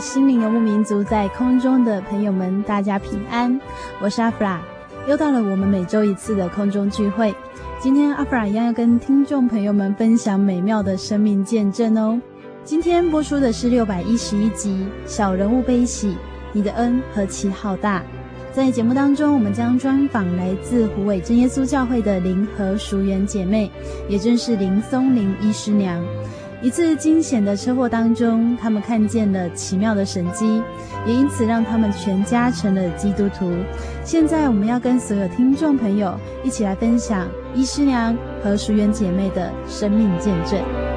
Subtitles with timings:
[0.00, 3.60] 心灵游牧民族在空中的朋友们，大家平安，
[4.00, 4.58] 我是阿弗拉，
[5.06, 7.34] 又到了我们每周一次的空中聚会。
[7.78, 12.18] 今天阿弗拉一样要跟听众朋友们分享美妙的生命见证哦。
[12.64, 16.12] 今天播出的是六百一十一集《小人物悲喜》，
[16.54, 18.02] 你的恩何其浩大。
[18.52, 23.70] 在节目当中，我们将专访来自虎尾真耶稣教会的林和淑媛姐妹，
[24.08, 26.02] 也正是林松林医师娘。
[26.62, 30.62] 一次惊险的车祸当中，他们看见了奇妙的神迹，
[31.06, 33.50] 也因此让他们全家成了基督徒。
[34.04, 40.89] 现在，我们要跟所有听众朋友一起来分享医师娘和淑媛姐妹的生命见证。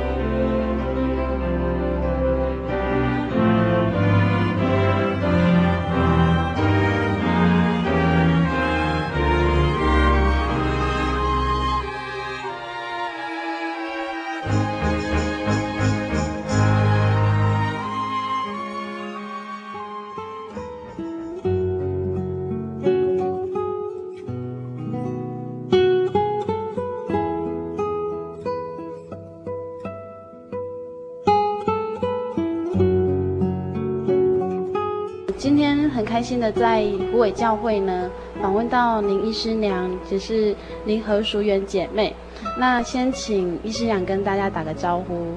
[36.43, 38.11] 的在湖尾教会呢，
[38.41, 42.13] 访问到林医师娘，只是林和淑媛姐妹。
[42.59, 45.27] 那先请医师娘跟大家打个招呼。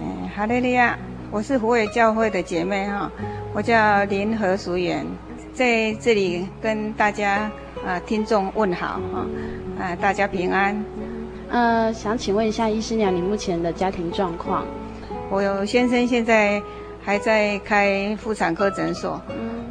[0.00, 0.98] 嗯，哈利路亚，
[1.30, 3.08] 我是虎尾教会的姐妹哈，
[3.54, 5.06] 我叫林和淑媛，
[5.52, 7.48] 在这里跟大家
[7.86, 9.26] 啊听众问好哈，
[9.78, 10.84] 啊大家平安。
[11.50, 14.66] 呃，想请问一下医师娘，你目前的家庭状况？
[15.30, 16.60] 我有先生现在
[17.00, 19.22] 还在开妇产科诊所。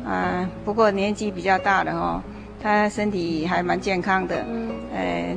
[0.06, 2.22] 啊，不过年纪比较大了哦，
[2.62, 4.46] 他身体还蛮健康的，
[4.94, 5.36] 呃，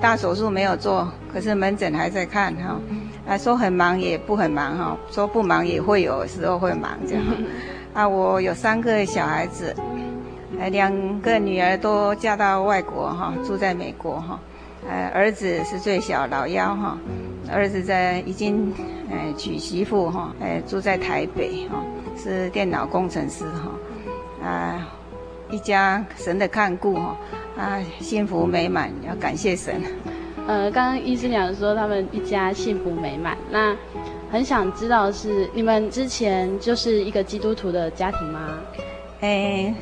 [0.00, 2.80] 大手术没有做，可是门诊还在看哈，
[3.28, 7.24] 啊，说很忙也不很忙哈，说不忙也会有时候会忙这样，
[7.92, 9.74] 啊，我有三个小孩子，
[10.58, 14.40] 呃，两个女儿都嫁到外国哈，住在美国哈，
[14.88, 16.98] 呃，儿子是最小老幺哈，
[17.52, 18.72] 儿子在已经
[19.10, 21.82] 呃娶媳妇哈，呃，住在台北哈，
[22.16, 23.70] 是电脑工程师哈。
[24.46, 24.88] 啊，
[25.50, 27.16] 一家神的看顾哈，
[27.58, 29.82] 啊，幸福美满，要感谢神。
[30.46, 33.74] 呃，刚刚医师娘说他们一家幸福美满，那
[34.30, 38.40] 很想知道是你们之前就是一个基督徒的家庭吗？
[39.20, 39.74] 哎，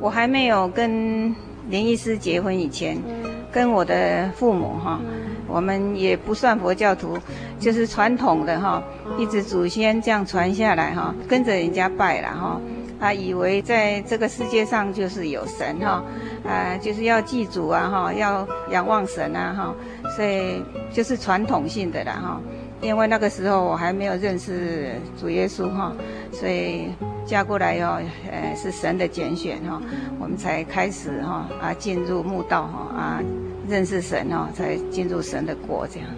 [0.00, 1.34] 我还没有跟
[1.68, 7.18] 林医师结婚以前，嗯、跟我的父母哈，嗯、我们也不算佛教徒，
[7.58, 8.82] 就是传统的哈，
[9.18, 12.58] 一直祖先这样传下来哈，跟着人家拜了哈。
[13.00, 16.02] 啊，以为在这个世界上就是有神哈，
[16.44, 19.74] 啊，就是要祭祖啊哈，要仰望神啊哈，
[20.16, 20.62] 所以
[20.92, 22.40] 就是传统性的啦哈。
[22.80, 25.92] 因为那个时候我还没有认识主耶稣哈，
[26.32, 26.88] 所以
[27.26, 28.00] 嫁过来哟，
[28.30, 29.82] 呃，是神的拣选哈，
[30.20, 33.22] 我们才开始哈啊进入墓道哈啊
[33.68, 36.08] 认识神哈，才进入神的国这样。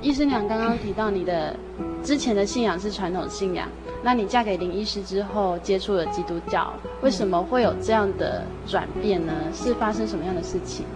[0.00, 1.54] 医师娘刚刚提到你的
[2.02, 3.68] 之前的信仰是传统信仰。
[4.02, 6.72] 那你嫁给林医师之后，接触了基督教，
[7.02, 9.32] 为什么会有这样的转变呢？
[9.52, 10.86] 是发生什么样的事情？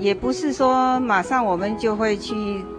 [0.00, 2.34] 也不是说马上我们就会去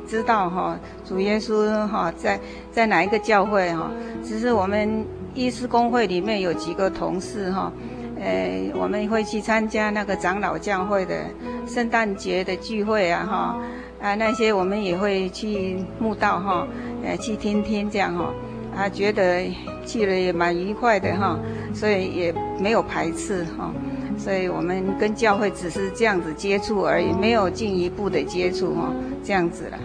[0.05, 3.89] 知道哈，主耶稣哈在在哪一个教会哈，
[4.23, 7.71] 只是我们医师公会里面有几个同事哈，
[8.19, 11.23] 呃，我们会去参加那个长老教会的
[11.65, 13.59] 圣诞节的聚会啊哈，
[14.05, 16.67] 啊那些我们也会去墓道哈，
[17.03, 18.31] 呃去听听这样哈，
[18.77, 19.49] 啊觉得
[19.83, 21.39] 去了也蛮愉快的哈，
[21.73, 23.73] 所以也没有排斥哈，
[24.15, 28.93] 所以我们跟教会只是这样子接触而已，没有进一步的接触哈，
[29.23, 29.79] 这样子了。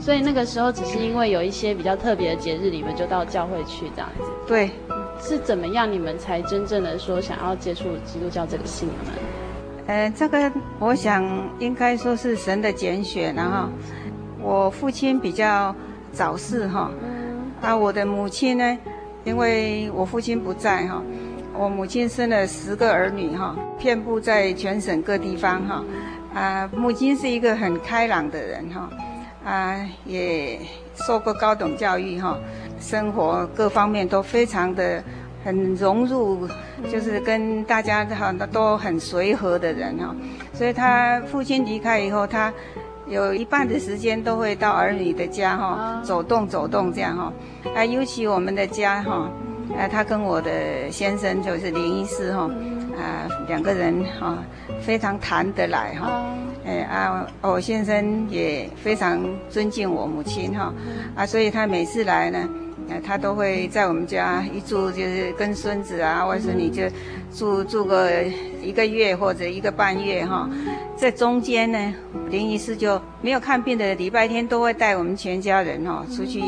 [0.00, 4.30] 所以那个时候只是因为有一些比较特别的节日，你们就到教会去这样子。
[4.46, 4.70] 对，
[5.20, 9.12] 是怎么样你们才真正的说想要接触基督教这个信仰呢？
[9.86, 11.24] 呃，这个我想
[11.58, 13.68] 应该说是神的拣选，然后
[14.42, 15.74] 我父亲比较
[16.12, 16.90] 早逝哈，
[17.62, 18.78] 啊，我的母亲呢，
[19.24, 21.02] 因为我父亲不在哈，
[21.54, 25.84] 我母亲生了十个儿女哈，遍布在全省各地方哈，
[26.34, 28.90] 啊，母亲是一个很开朗的人哈。
[29.44, 30.58] 啊，也
[31.06, 32.36] 受过高等教育哈，
[32.80, 35.00] 生活各方面都非常的
[35.46, 36.48] 很融入，
[36.90, 40.12] 就是跟大家哈都很随和的人哈。
[40.52, 42.52] 所以他父亲离开以后，他
[43.06, 47.32] 有一半的时间都会到儿女的家哈走动走动这样哈。
[47.76, 49.30] 啊，尤其我们的家哈，
[49.78, 52.50] 啊，他跟我的先生就是林医师哈，
[52.98, 54.36] 啊，两个人哈
[54.80, 56.26] 非常谈得来哈。
[56.66, 60.74] 哎啊，我先生也非常尊敬我母亲哈，
[61.14, 62.48] 啊，所以他每次来呢，
[62.88, 66.82] 呃，他都会在我们家一住就是跟孙子啊、外孙女就
[67.34, 68.22] 住住个
[68.62, 70.48] 一个月或者一个半月哈。
[70.96, 71.94] 在中间呢，
[72.30, 76.40] 林医师就没有看病的礼拜天都会带我们全家人哈出去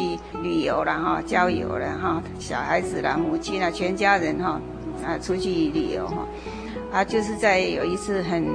[0.43, 4.61] 旅游了哈、郊游了哈，小孩子啦、母亲啦、全家人哈
[5.05, 6.26] 啊出去旅游哈。
[6.90, 8.46] 啊，就是在有一次很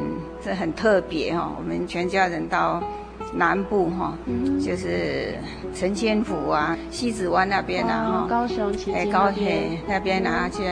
[0.43, 2.81] 这很特别哈，我们全家人到
[3.35, 4.13] 南部哈，
[4.63, 5.33] 就是
[5.73, 10.63] 陈千府啊、西子湾那边啊哈，高雄哎高铁那边啊去，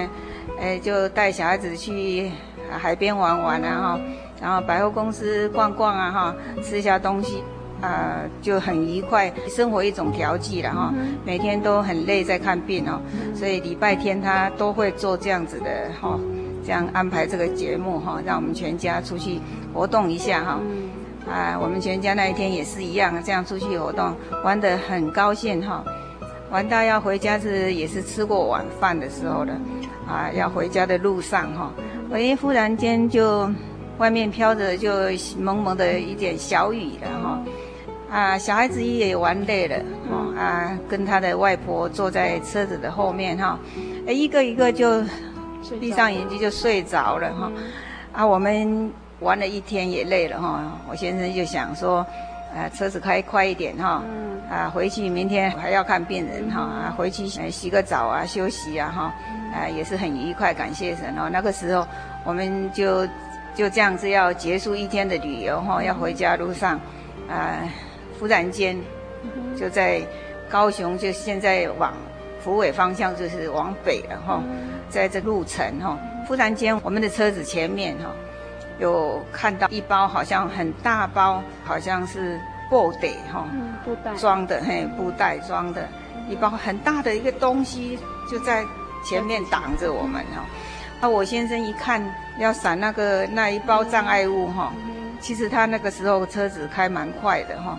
[0.59, 2.31] 哎就带小孩子去
[2.69, 4.01] 海边玩玩啊哈，
[4.41, 7.43] 然后百货公司逛逛啊哈，吃一下东西
[7.81, 10.93] 啊就很愉快，生活一种调剂了哈，
[11.25, 13.01] 每天都很累在看病哦，
[13.33, 16.19] 所以礼拜天他都会做这样子的哈。
[16.63, 19.39] 这样安排这个节目哈，让我们全家出去
[19.73, 20.59] 活动一下哈。
[21.29, 25.83] 啊，我们全家那一天也是一样，这样出去活动，玩得很高兴哈。
[26.49, 29.53] 玩到要回家是也是吃过晚饭的时候了，
[30.07, 31.71] 啊，要回家的路上哈，
[32.11, 33.49] 哎，忽然间就
[33.97, 34.91] 外面飘着就
[35.37, 37.39] 蒙蒙的一点小雨了哈。
[38.09, 39.77] 啊，小孩子也玩累了
[40.09, 43.57] 哈，啊，跟他的外婆坐在车子的后面哈，
[44.05, 45.03] 哎，一个一个就。
[45.79, 47.51] 闭上眼睛就睡着了哈，
[48.11, 48.91] 啊，我们
[49.21, 52.05] 玩了一天也累了哈，我先生就想说，
[52.55, 54.03] 呃，车子开快一点哈，
[54.49, 59.13] 啊，回去明天还要看病人哈，啊，回去洗个澡啊，休息啊哈，
[59.53, 61.29] 啊，也是很愉快，感谢神哦。
[61.31, 61.87] 那个时候
[62.25, 63.05] 我们就
[63.53, 66.79] 就这样子要结束一天的旅游哈，要回家路上，
[67.29, 67.61] 啊，
[68.19, 68.75] 忽然间
[69.55, 70.01] 就在
[70.49, 71.93] 高雄，就现在往
[72.43, 74.43] 虎尾方向就是往北了哈。
[74.89, 75.97] 在这路程哈，
[76.27, 78.13] 忽然间我们的车子前面哈，
[78.81, 82.37] 有看到一包好像很大包，好像是
[82.69, 83.45] 布袋哈，
[83.85, 85.87] 布袋装的嘿，布袋装的
[86.27, 87.97] 一包很大的一个东西，
[88.29, 88.65] 就在
[89.05, 90.43] 前面挡着我们哈。
[90.99, 92.03] 那我先生一看
[92.39, 94.73] 要闪那个那一包障碍物哈，
[95.19, 97.77] 其实他那个时候车子开蛮快的哈，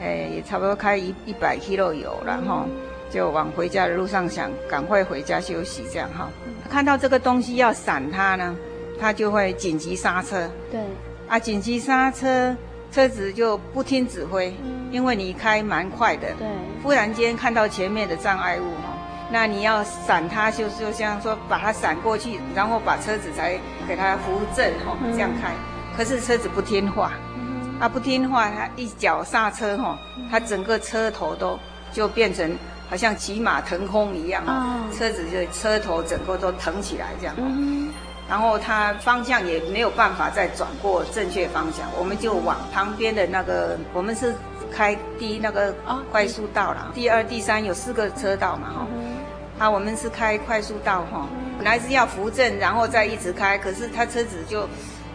[0.00, 2.66] 哎，也差不多开一一百 km 油了哈。
[3.10, 6.30] 就往回家的路上想赶快回家休息，这样哈。
[6.70, 8.56] 看到这个东西要闪他呢，
[9.00, 10.50] 他就会紧急刹车。
[10.70, 10.80] 对。
[11.28, 12.54] 啊，紧急刹车，
[12.90, 14.54] 车子就不听指挥，
[14.90, 16.32] 因为你开蛮快的。
[16.38, 16.46] 对。
[16.82, 18.96] 忽然间看到前面的障碍物哈，
[19.30, 23.58] 那你要闪它，就就像说把它闪过去，然后把车子才
[23.88, 25.52] 给它扶正哈，这样开。
[25.96, 27.12] 可是车子不听话，
[27.80, 29.98] 啊不听话，他一脚刹车哈，
[30.30, 31.58] 他整个车头都
[31.92, 32.50] 就变成。
[32.90, 34.94] 好像骑马腾空一样，oh.
[34.94, 37.88] 车子就车头整个都腾起来这样，mm hmm.
[38.32, 44.34] 然后它方向也没有办法再转过正确方向，我们就往旁边的那个，我们是
[44.72, 45.74] 开第一那个
[46.10, 48.86] 快速道了，第二、第三有四个车道嘛哈，
[49.58, 54.66] 啊，我们是开快速道哈，本来是要扶正，然后再一直开，可是他车子就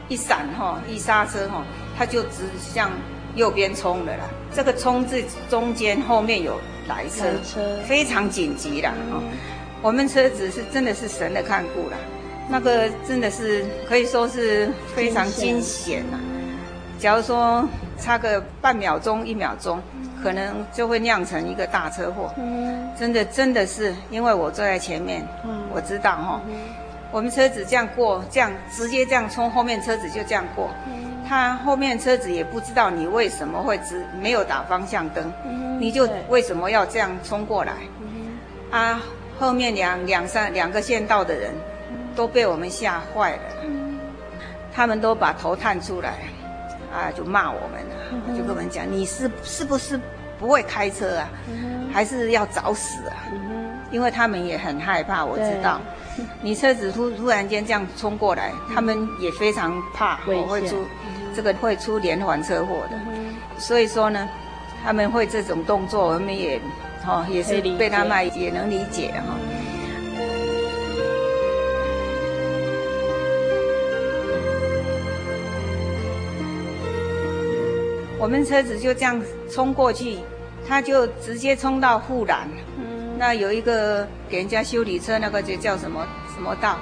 [0.09, 1.63] 一闪哈，一刹车哈，
[1.97, 2.91] 他就直向
[3.33, 6.53] 右边冲了啦，这个冲字中间后面有。
[6.87, 7.25] 来车，
[7.85, 9.21] 非常紧急了哈，
[9.81, 11.97] 我们车子是真的是神的看顾了，
[12.49, 16.17] 那个真的是可以说是非常惊险呐。
[16.97, 17.67] 假如说
[17.99, 19.79] 差个半秒钟一秒钟，
[20.23, 22.33] 可能就会酿成一个大车祸。
[22.37, 26.41] 嗯，真的真的是因为我坐在前面，嗯，我知道哈，
[27.11, 30.69] 我们车子这样过，这样直接这样冲，后面车子就这样过。
[31.29, 35.31] 他后面车子也不知道你为什么会直没有打方向灯，
[35.79, 37.73] 你就为什么要这样冲过来？
[38.71, 39.01] 啊，
[39.37, 41.51] 后面两两三两个县道的人
[42.17, 43.41] 都被我们吓坏了，
[44.73, 46.15] 他们都把头探出来，
[46.91, 49.97] 啊，就骂我们了，就跟我们讲，你是是不是
[50.39, 51.29] 不会开车啊？
[51.93, 53.15] 还是要找死啊？
[53.91, 55.79] 因为他们也很害怕，我知道，
[56.41, 60.83] 你车子突突然间这样冲过来，他们也非常怕我会出。
[61.35, 62.97] 这个会出连环车祸的，
[63.59, 64.27] 所以说呢，
[64.83, 66.59] 他们会这种动作，我们也，
[67.05, 69.35] 哈、哦，也是被他们也能理解哈。
[78.19, 79.21] 我们车子就这样
[79.51, 80.17] 冲过去，
[80.67, 82.47] 他就直接冲到护栏。
[82.77, 86.77] 嗯，那有一个给人家修理车，那个就叫什么什么道，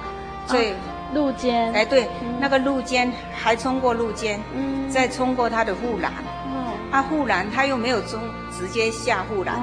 [0.47, 0.73] 所以。
[1.13, 6.11] 路肩，哎，对，嗯、那个路肩还冲过路肩，嗯，再冲过他的护栏，
[6.47, 8.19] 哦，啊，护栏他又没有冲，
[8.51, 9.55] 直接下护栏，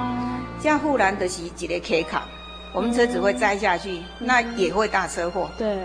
[0.61, 2.23] 下护栏的是几个 K 卡，
[2.73, 5.51] 我们车子会栽下去，嗯、那也会大车祸。
[5.59, 5.77] 对，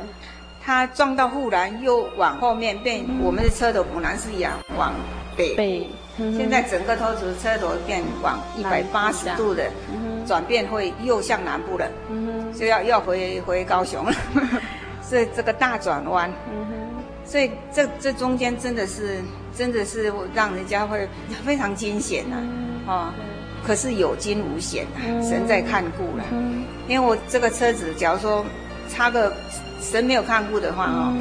[0.68, 4.94] 他撞到护栏又往后面变，嗯、我们的车头本来是一样往
[5.38, 9.72] 北，北，嗯、现在整个头子车头变往一百八十度的
[10.28, 14.12] 转变，会又向南部了，嗯，就要要回回高雄了。
[15.02, 16.68] 所以这个大转弯，嗯，
[17.24, 19.22] 所以这这中间真的是
[19.58, 21.08] 真的是让人家会
[21.46, 23.14] 非常惊险呐，啊，
[23.66, 26.26] 可是有惊无险啊，神在看顾了，
[26.90, 28.46] 因为我这个车子，假如说
[28.90, 29.32] 差个
[29.90, 31.14] 神没有看顾的话哦，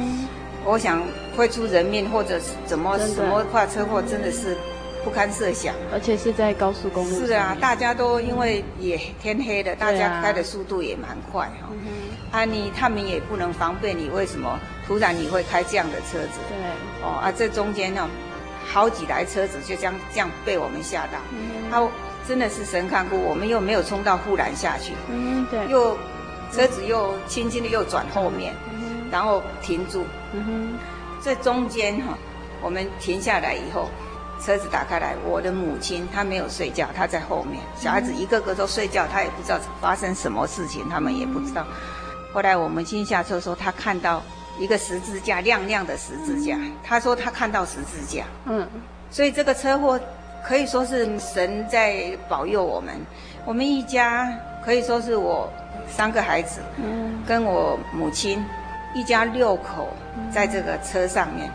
[0.65, 1.01] 我想
[1.35, 4.57] 会出人命或者是怎么什么话车祸，真的是
[5.05, 7.25] 不堪设想，而且是在高速公路。
[7.25, 11.69] 是啊，大家都因为也天黑了，大家开的速度也蛮快哈。
[12.31, 16.39] 啊，你他们也不能防备你，为什么突然你会开这样的车子？
[16.49, 16.57] 对，
[17.01, 18.09] 哦啊，这中间呢，
[18.65, 21.19] 好几台车子就这样这样被我们吓到。
[21.31, 21.87] 嗯，他
[22.27, 24.91] 真的是神看顾，我们又没有冲到护栏下去。
[25.09, 25.65] 嗯，对。
[25.69, 25.97] 又
[26.51, 30.03] 车子又轻轻的又转后面，嗯，然后停住。
[30.33, 30.79] 嗯哼，
[31.23, 32.17] 这中间哈，
[32.61, 33.89] 我们停下来以后，
[34.41, 41.65] 车子打开来，我的母亲她没有睡觉，她在后面，小孩子一个个都睡觉，她也不知道发生什么事情，他们也不知道。
[42.33, 44.21] 后来我们亲下车说，她看到
[44.59, 46.57] 一个十字架，亮亮的十字架。
[46.83, 48.25] 她说她看到十字架。
[48.45, 48.67] 嗯，
[49.09, 49.99] 所以这个车祸
[50.45, 52.93] 可以说是神在保佑我们。
[53.45, 54.31] 我们一家
[54.63, 55.49] 可以说是我
[55.89, 58.43] 三个孩子，嗯，跟我母亲
[58.93, 59.89] 一家六口
[60.31, 61.49] 在这个车上面，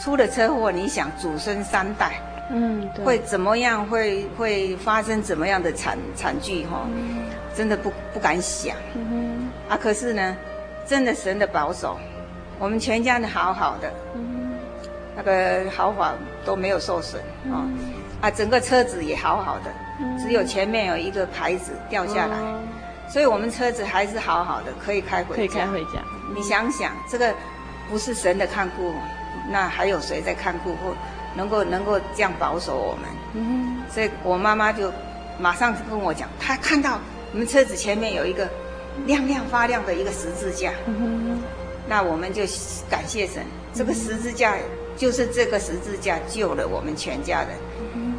[0.00, 2.12] 出了车祸，你想祖孙三代，
[2.50, 3.86] 嗯，会怎么样？
[3.86, 6.64] 会会发生怎么样的惨惨剧？
[6.66, 6.86] 哈，
[7.54, 8.76] 真的不不敢想。
[9.68, 10.36] 啊，可是呢，
[10.86, 11.98] 真的神的保守，
[12.58, 14.52] 我们全家人好好的，嗯、
[15.16, 16.12] 那个豪华
[16.44, 17.78] 都没有受损啊，嗯、
[18.20, 22.60] 啊，整个车子也好好的，嗯、只有前面有一个牌子掉下来，哦、
[23.08, 25.36] 所以我们车子还是好好的，可以开回家。
[25.36, 26.02] 可以开回家。
[26.34, 27.34] 你想想，这个
[27.88, 28.94] 不是神的看顾，
[29.50, 30.94] 那还有谁在看顾或
[31.34, 33.10] 能够能够这样保守我们？
[33.34, 34.92] 嗯、所以我妈妈就
[35.38, 36.98] 马上跟我讲，她看到
[37.32, 38.48] 我们车子前面有一个。
[39.04, 41.42] 亮亮发亮的一个十字架，嗯、
[41.86, 42.44] 那我们就
[42.88, 43.44] 感谢神，
[43.74, 44.56] 这个十字架
[44.96, 47.50] 就是这个十字架救了我们全家人，
[47.94, 48.14] 嗯、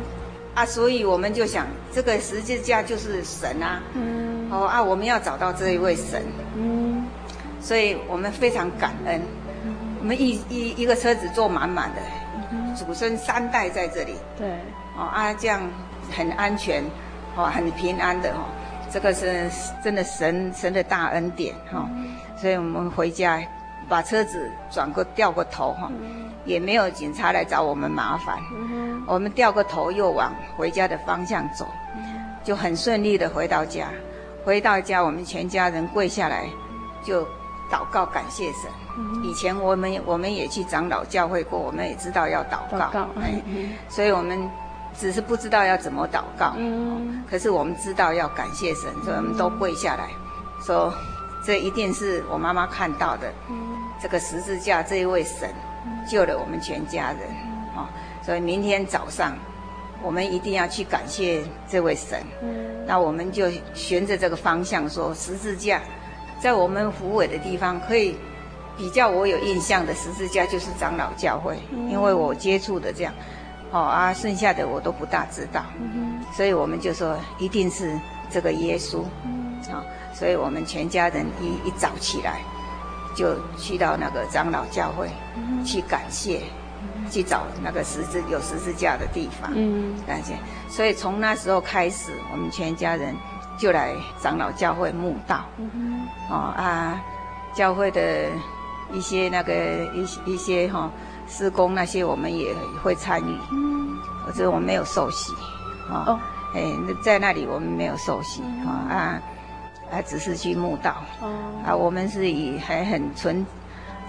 [0.53, 6.23] 啊，所以我们就想，这个十字架就是神啊，嗯、哦啊，我们要找到这一位神，
[6.55, 7.05] 嗯、
[7.59, 9.21] 所以我们非常感恩，
[9.65, 12.01] 嗯、我们一一一个车子坐满满的，
[12.51, 14.47] 嗯、祖孙三代在这里，对，
[14.97, 15.61] 哦啊，这样
[16.15, 16.83] 很安全，
[17.35, 18.45] 哦，很平安的哦。
[18.89, 19.49] 这个是
[19.83, 21.89] 真的神神的大恩典哈，哦。
[21.89, 23.41] 嗯、所以我们回家
[23.89, 28.37] 把车子转过掉过头哈，哦嗯、也没有警察来找我们麻烦，
[29.05, 32.03] 我们掉个头又往回家的方向走，嗯、
[32.45, 33.89] 就很顺利的回到家。
[34.47, 36.49] 回到家，我们全家人跪下来
[37.03, 37.21] 就
[37.69, 38.71] 祷告感谢神。
[38.97, 42.99] 嗯、以前我们我们也去长老教会过，我们也知道要祷告，祷告。
[43.21, 44.49] 哎，嗯、所以我们。
[44.99, 50.09] 只是不知道要怎么祷告，嗯，可是我们知道要感谢神，所以我们都跪下来，
[50.65, 50.91] 说
[51.45, 55.53] 这一定是我妈妈看到的，嗯，这个十字架这一位神
[56.09, 57.19] 救了我们全家人，
[57.75, 57.85] 哦，
[58.23, 59.37] 所以明天早上
[60.03, 65.81] 我们一定要去感谢这位神，嗯，那我们就循着这个方向说十字架，
[66.39, 68.15] 在我们虎尾的地方可以
[68.77, 71.57] 比较我有印象的十字架就是长老教会，
[71.89, 73.13] 因为我接触的这样。
[73.69, 77.99] 哦啊，剩下的我都不大知道，嗯、所以我们就说一定是
[78.31, 79.61] 这个耶稣，啊、嗯。
[79.73, 82.39] 哦，所以我们全家人一一早起来，
[83.13, 86.43] 就去到那个长老教会、嗯、去感谢，
[87.09, 90.37] 去找那个十字有十字架的地方，嗯，感谢。
[90.69, 93.15] 所以从那时候开始，我们全家人
[93.57, 97.01] 就来长老教会墓道，嗯、哦啊，
[97.53, 98.29] 教会的
[98.91, 99.53] 一些那个
[99.93, 100.91] 一一些哈。
[101.29, 105.33] 施工那些我们也会参与，嗯，可是我们没有受洗，
[105.89, 106.19] 哦，哦，
[106.55, 106.63] 哎，
[107.03, 109.21] 在那里我们没有受洗，啊、嗯、啊，
[109.91, 111.29] 啊，只是去墓道，哦，
[111.65, 113.45] 啊，我们是以还很纯，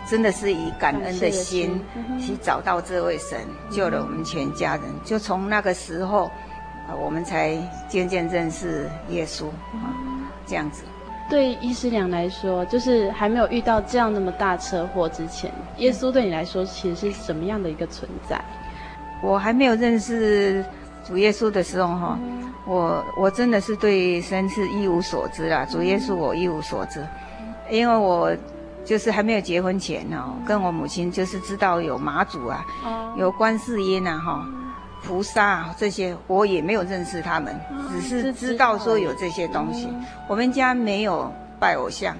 [0.08, 1.80] 真的是以感恩的心
[2.18, 6.24] 去找到这位神，嗯、救了我们全家人，就从那个时候，
[6.88, 7.56] 啊，我们才
[7.88, 9.92] 渐渐认识耶稣，啊，
[10.46, 10.82] 这样子。
[11.30, 18.40] 对医师娘来说，就是还没有遇到这样那么大车祸之前，耶稣对你来说其实是什么样的一个存在？
[19.22, 20.64] 我还没有认识
[21.04, 25.66] 主耶稣的时候，哈、嗯，我我真的是对神是一无所知啦。
[25.66, 27.06] 主耶稣我一无所知，
[27.68, 28.34] 因为我
[28.88, 32.64] 就是还没有结婚前哦，跟我母亲就是知道有妈祖啊，
[33.18, 34.46] 有观世音啊，哈，
[35.04, 37.54] 菩萨啊这些，我也没有认识他们。
[37.90, 39.92] 只是知道说有这些东西，
[40.26, 41.30] 我们家没有
[41.60, 42.16] 拜偶像，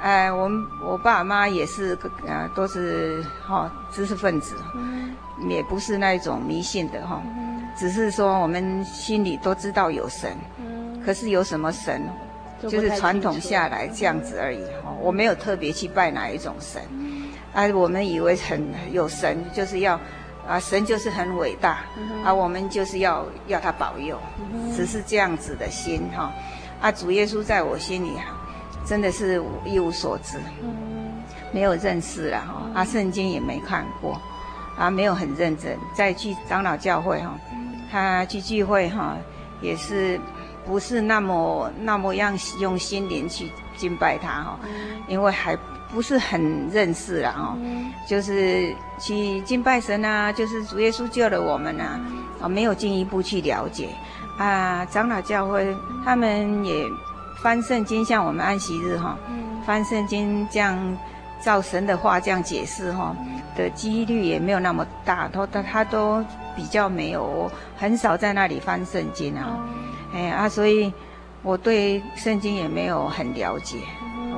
[0.00, 4.56] 哎，我们我爸妈也是，呃，都是哈知识分子，
[5.46, 7.22] 也不是那种迷信的哈，
[7.76, 10.34] 只是说我们心里都知道有神，
[11.04, 12.02] 可是有什么神，
[12.62, 16.82] 就是传统下来这样子而已哈，我没有特别去拜哪一种神，
[17.52, 19.98] 啊，我们以为很有神就是要。
[20.48, 26.32] 啊，神就是很伟大，嗯、啊，我们就是要要他保佑，嗯、只是这样子的心哈。
[26.80, 28.26] 啊，主耶稣在我心里哈，
[28.86, 31.20] 真的是一无所知，嗯、
[31.50, 32.80] 没有认识了哈。
[32.80, 34.20] 啊，圣经也没看过，
[34.78, 35.76] 啊，没有很认真。
[35.96, 37.36] 再去长老教会哈，
[37.90, 39.16] 他去聚会哈，
[39.60, 40.16] 也是
[40.66, 44.58] 不是那么那么样用心灵去敬拜他哈，
[45.08, 45.56] 因为还。
[45.88, 52.00] 不是很认识了哦，嗯、就是去敬拜神啊，就是主耶稣救了我们啊，
[52.40, 53.90] 啊、嗯，没有进一步去了解。
[54.36, 54.84] 啊。
[54.86, 56.84] 长老教会他们也
[57.40, 60.76] 翻圣经，像我们安息日哈，嗯、翻圣经这样
[61.40, 63.16] 照神的话这样解释哈
[63.56, 66.22] 的几率也没有那么大，他他他都
[66.56, 69.85] 比较没有，很少在那里翻圣经啊，嗯、
[70.16, 70.92] 哎啊，所以
[71.42, 73.76] 我对圣经也没有很了解。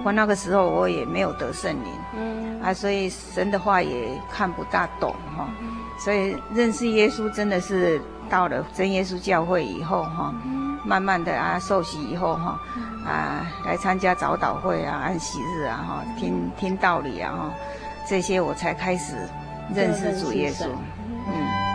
[0.05, 2.61] 我那个时候我也没有得圣灵，嗯。
[2.61, 12.59] 啊，所以神的话也看不大懂哈，嗯、所以认识耶稣真的是到了真耶稣教会以后哈，嗯、慢慢的啊受洗以后哈，
[13.07, 17.53] 啊来参加早祷会啊安息日啊哈，听听道理啊哈，
[18.09, 19.15] 这些我才开始
[19.73, 20.67] 认识主耶稣，
[21.29, 21.68] 嗯。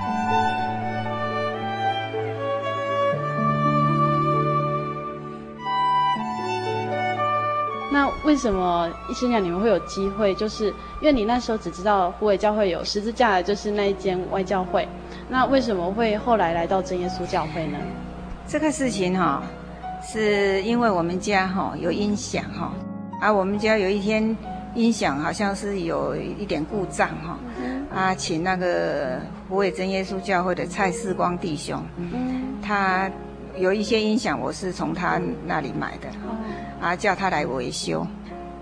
[7.93, 10.33] 那为什么医生娘你们会有机会？
[10.33, 10.65] 就是
[10.99, 14.87] 因为你那时候只知道虎尾教会有十字架的，就是那一间外教会。
[15.29, 17.77] 那为什么会后来来到真耶稣教会呢？
[18.47, 19.43] 这个事情哈，
[20.03, 22.73] 是因为我们家哈有音响哈，
[23.21, 24.35] 啊，我们家有一天
[24.73, 27.37] 音响好像是有一点故障哈，
[27.93, 31.79] 啊，请那个胡伟真耶稣教会的蔡世光弟兄，
[32.59, 33.07] 他
[33.55, 36.07] 有一些音响，我是从他那里买的。
[36.83, 38.05] 啊，叫他来维修，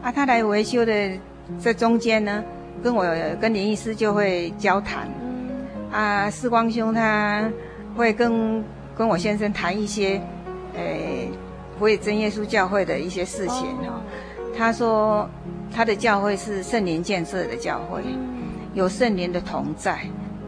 [0.04, 0.94] 啊，他来维修的
[1.60, 2.44] 这中间呢，
[2.84, 3.04] 跟我
[3.42, 5.10] 跟林医师就会交谈，
[5.92, 7.50] 啊，四光兄他
[7.98, 8.64] 会跟
[8.96, 10.22] 跟我先生谈一些，
[10.76, 10.84] 呃，
[11.80, 14.00] 虎尾真耶稣教会的一些事情哈。
[14.56, 15.28] 他说
[15.74, 18.04] 他的教会是圣灵建设的教会，
[18.76, 20.00] 有圣灵的同在，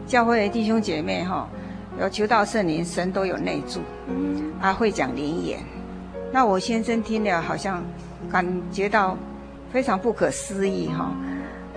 [0.06, 1.48] 教会的弟兄姐妹哈，
[2.00, 3.80] 有求到圣灵，神都有内助，
[4.60, 5.58] 啊，会讲灵言。
[6.34, 7.80] 那我先生听了，好像
[8.28, 9.16] 感觉到
[9.72, 11.14] 非常不可思议哈，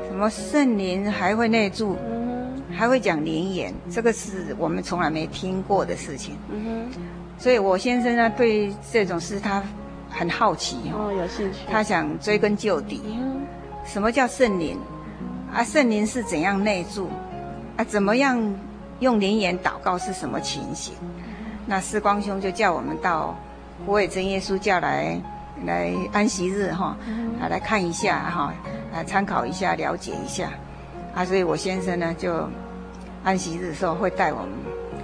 [0.07, 1.95] 什么圣灵还会内住，
[2.75, 6.35] 还会讲灵言，这个是我们从来没听过的事情。
[7.37, 9.61] 所以我先生呢，对这种事他
[10.09, 12.99] 很好奇哦，有兴趣，他想追根究底，
[13.85, 14.75] 什么叫圣灵？
[15.53, 17.07] 啊，圣灵是怎样内住？
[17.75, 18.41] 啊，怎么样
[19.01, 20.95] 用灵言祷告是什么情形？
[21.67, 23.37] 那世光兄就叫我们到。
[23.85, 25.19] 虎尾真耶稣教来
[25.65, 26.97] 来安息日哈，
[27.41, 28.53] 啊来看一下哈，
[28.93, 30.49] 啊参考一下了解一下，
[31.15, 32.47] 啊所以我先生呢就
[33.23, 34.49] 安息日的时候会带我们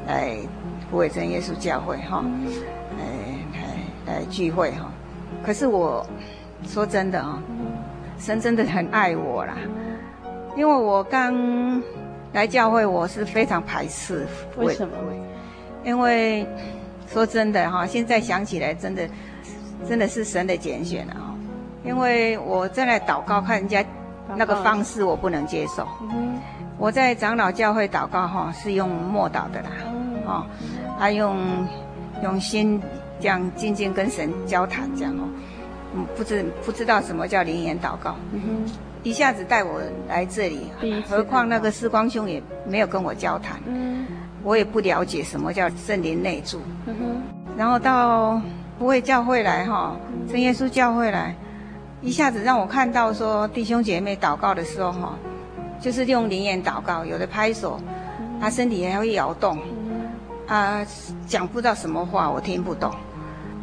[0.08, 0.38] 来
[0.92, 2.24] 虎尾真耶稣教会哈，
[2.98, 3.06] 来
[4.08, 4.92] 来来聚会哈。
[5.46, 6.06] 可是我
[6.68, 7.42] 说真的啊，
[8.20, 9.56] 神真的很爱我啦，
[10.56, 11.82] 因为我刚
[12.32, 14.28] 来教会我是非常排斥。
[14.58, 14.96] 为什么？
[15.84, 16.48] 因为
[17.14, 19.08] 说真的哈，现在想起来真的
[19.88, 21.36] 真的是神的拣选啊！
[21.86, 23.86] 因为我在那祷告，看人家
[24.36, 25.88] 那个方式我不能接受。
[26.80, 29.70] 我在长老教会祷告哈，是用默祷的啦，
[30.26, 30.46] 哦，
[30.98, 31.38] 还用
[32.24, 32.82] 用心
[33.20, 35.30] 这样静静跟神交谈这样哦，
[35.96, 38.16] 嗯，不知不知道什么叫灵言祷告，
[39.04, 40.72] 一下子带我来这里，
[41.08, 43.60] 何况那个世光兄也没有跟我交谈，
[44.44, 46.60] 我也不了解什么叫圣灵内住，
[47.58, 48.42] 然后到
[48.78, 49.96] 不会教会来哈，
[50.30, 51.34] 真耶稣教会来，
[52.02, 55.18] 一下子让我看到说弟兄姐妹祷告的时候哈，
[55.80, 57.80] 就是用灵言祷告，有的拍手，
[58.42, 59.58] 他身体还会摇动，
[60.48, 60.86] 啊，
[61.26, 62.92] 讲不到什么话，我听不懂，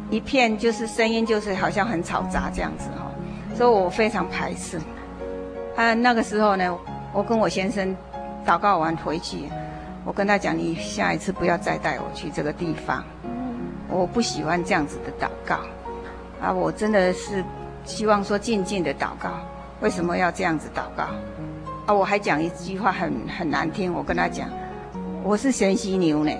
[0.09, 3.11] 一片就是声音，就是好像很吵杂这样子哈，
[3.55, 4.79] 所以我非常排斥。
[5.75, 6.75] 啊，那个时候呢，
[7.13, 7.95] 我跟我先生
[8.45, 9.43] 祷告完回去，
[10.03, 13.03] 我跟他讲：“你下一次不要再带我去这个地方，
[13.87, 15.59] 我不喜欢这样子的祷告。”
[16.41, 17.43] 啊，我真的是
[17.85, 19.29] 希望说静静的祷告，
[19.79, 21.03] 为什么要这样子祷告？
[21.85, 24.49] 啊，我还讲一句话很很难听，我跟他讲
[25.23, 26.31] ：“我是神犀牛呢，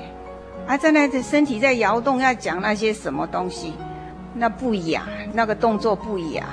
[0.65, 3.75] 啊，在那的身体在摇动，要讲那些什么东西，
[4.33, 6.45] 那不雅，那个动作不雅，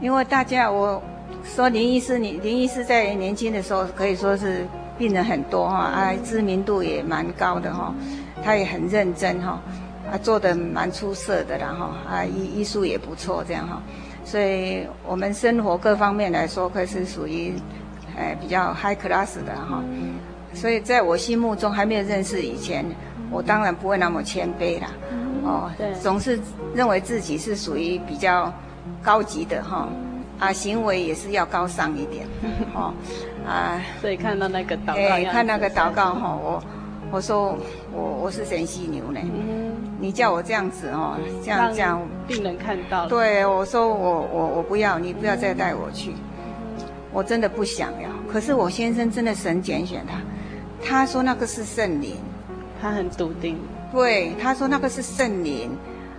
[0.00, 1.02] 因为大家我。”
[1.44, 4.66] 说林医师，你林医师在年轻的时候可以说是
[4.98, 7.94] 病人很多哈，啊，知名度也蛮高的哈，
[8.42, 9.60] 他也很认真哈，
[10.10, 13.80] 啊，做得蛮出色的然后啊，医医术也不错这样哈，
[14.24, 17.54] 所以我们生活各方面来说，可是属于，
[18.18, 19.82] 哎，比较 high class 的哈，
[20.52, 22.84] 所以在我心目中还没有认识以前，
[23.30, 24.88] 我当然不会那么谦卑啦，
[25.44, 26.38] 哦，对，总是
[26.74, 28.52] 认为自己是属于比较
[29.02, 29.88] 高级的哈。
[30.40, 32.24] 啊，行为也是要高尚一点，
[32.72, 32.94] 哦，
[33.48, 36.62] 啊，所以看到那个祷告，哎，看那个祷告哈，我
[37.10, 37.56] 我说
[37.92, 46.12] 我我是神犀牛呢，嗯，你叫我这样子哦，这样这样，病人看到了，对，我说我我我不要，你不要再带我去，
[47.12, 48.10] 我真的不想要。
[48.30, 50.20] 可是我先生真的神拣选他，
[50.86, 52.16] 他说那个是圣灵，
[52.82, 53.58] 他很笃定，
[53.90, 55.70] 对，他说那个是圣灵，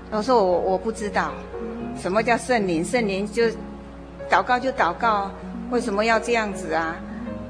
[0.10, 1.32] 我说我我不知道。
[1.96, 3.44] 什么叫圣灵，圣灵就。
[4.30, 5.32] 祷告就祷告，
[5.72, 6.96] 为什么要这样子啊？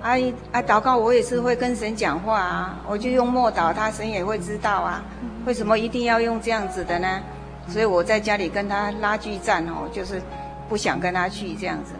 [0.02, 0.12] 啊
[0.52, 0.62] 啊！
[0.62, 5.04] 祷告我也是会跟神讲话啊，我就用默祷，他神也会知道啊。
[5.46, 7.22] 为什么一定要用这样子的呢？
[7.68, 10.22] 所以我在家里跟他拉锯战哦，就是
[10.68, 11.94] 不想跟他去这样子。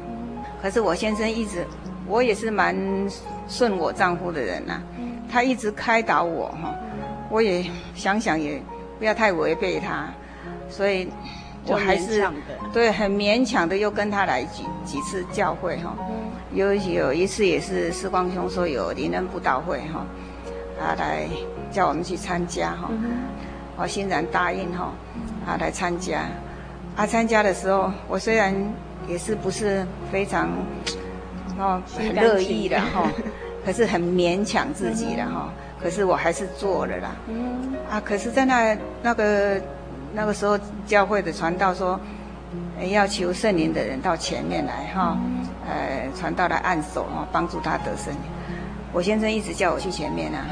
[0.62, 1.66] 可是我先生一直，
[2.08, 2.76] 我也是蛮
[3.48, 4.82] 顺我丈夫的人呐、
[5.32, 6.74] 他一直开导我哈，
[7.30, 8.62] 我也想想也
[8.98, 10.08] 不要太违背他，
[10.70, 11.10] 所以。
[11.68, 12.28] 我还是
[12.74, 15.96] 对很勉强的，又跟他来几几次教会哈，
[16.54, 20.06] 有有一次也是世光兄说有灵恩布道会哈，
[20.82, 21.28] 啊来
[21.72, 22.90] 叫我们去参加哈，
[23.78, 24.92] 我欣然答应哈，
[25.46, 26.24] 啊来参加，
[26.96, 28.56] 啊参加的时候我虽然
[29.08, 30.50] 也是不是非常
[31.60, 33.12] 哦很乐意的哈，
[33.64, 37.16] 可是很勉强自己的哈，可是我还是做了啦，
[37.92, 39.62] 啊可是在那那个。
[40.14, 42.00] 那个时候，教会的传道说，
[42.92, 45.18] 要求圣灵的人到前面来哈，
[45.68, 48.22] 呃，传道来按手哈，帮助他得圣灵。
[48.92, 50.46] 我先生一直叫我去前面啊，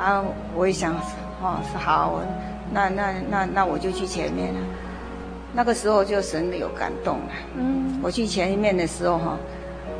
[0.00, 0.94] 啊，我也想，
[1.42, 2.20] 哦，是好，
[2.72, 4.60] 那那那那我就去前面了。
[5.52, 7.32] 那个时候就神有感动了，
[8.02, 9.36] 我去前面的时候哈，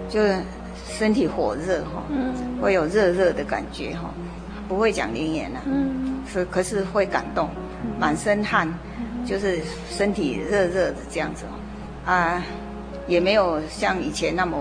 [0.08, 0.20] 就
[0.86, 2.02] 身体火热哈，
[2.62, 4.10] 会有热热的感觉哈，
[4.66, 5.60] 不会讲灵言了，
[6.30, 7.48] 是可是会感动。
[7.98, 8.68] 满身汗，
[9.24, 11.54] 就是身体热热的这样子哦，
[12.10, 12.42] 啊，
[13.06, 14.56] 也没有像以前那么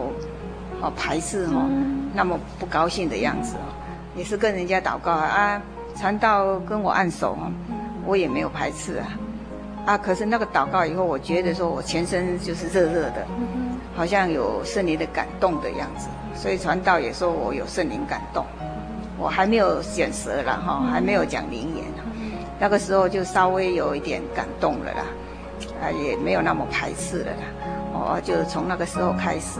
[0.81, 1.69] 哦排斥哦，
[2.13, 3.65] 那么不高兴的样子哦，
[4.15, 5.61] 也是跟人家祷告啊，
[5.95, 7.51] 传道跟我按手哦，
[8.05, 9.07] 我也没有排斥啊，
[9.85, 13.25] 啊，可是那个祷告以后，我觉得说我全身就是热热的，
[13.95, 18.45] 好像有圣灵的感动的样子，所以传道也说我有圣灵感动，
[19.17, 21.85] 我还没有显舌了哈，还没有讲灵言。
[22.59, 25.03] 那个时候就稍微有一点感动了啦，
[25.81, 27.43] 啊，也没有那么排斥了啦，
[27.93, 29.59] 哦，就从那个时候开始。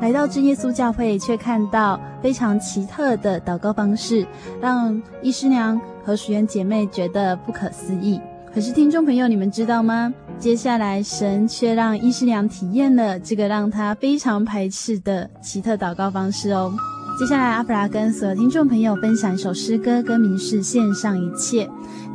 [0.00, 4.26] 来到真耶稣教会，却看到非常奇特的祷告方式，
[4.60, 8.20] 让医师娘和淑媛姐妹觉得不可思议。
[8.52, 10.12] 可是听众朋友，你们知道吗？
[10.40, 16.72] 接下来，神却让医师娘体验了这个让她非常排斥的奇特祷告方式哦。
[17.18, 21.66] 接下来，阿布拉跟所有听众朋友分享一首诗歌，歌名是《献上一切》，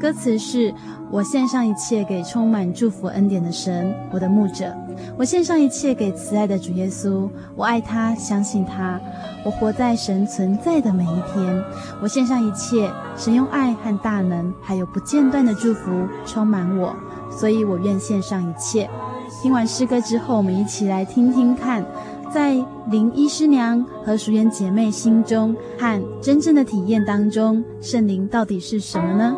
[0.02, 0.74] 歌词是：
[1.12, 4.74] 我献上一切给充满祝福恩典的神，我的牧者；
[5.16, 9.00] 我献上一切给慈爱的主耶稣，我爱他，相信他，
[9.46, 11.64] 我活在神存在的每一天。
[12.02, 16.96] 我献上一切，神用爱和大能，还有不间断的祝福充满我，
[17.30, 18.90] 所以我愿献上一切。
[19.42, 21.86] 听完诗歌之后，我们一起来听听看。
[22.34, 22.56] 在
[22.90, 29.38] 林医师娘和淑媛姐妹心中和真正的体验当中，圣灵到底是什么呢？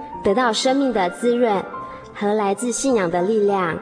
[0.23, 1.63] 得到生命的滋润。
[2.13, 3.79] 和来自信仰的力量。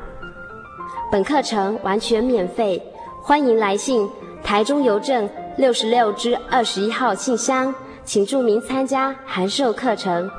[1.11, 2.81] 本课程完全免费，
[3.21, 4.07] 欢迎来信
[4.43, 7.73] 台中邮政六十六支二十一号信箱，
[8.05, 10.29] 请注明参加函授课程。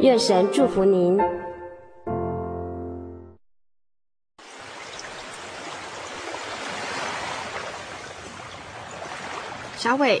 [0.00, 1.20] 愿神祝福您。
[9.76, 10.20] 小伟，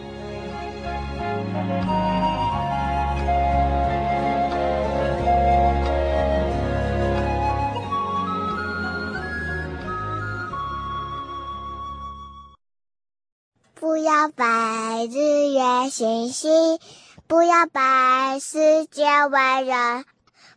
[16.01, 16.79] 星星，
[17.27, 20.03] 不要拜世界伟人，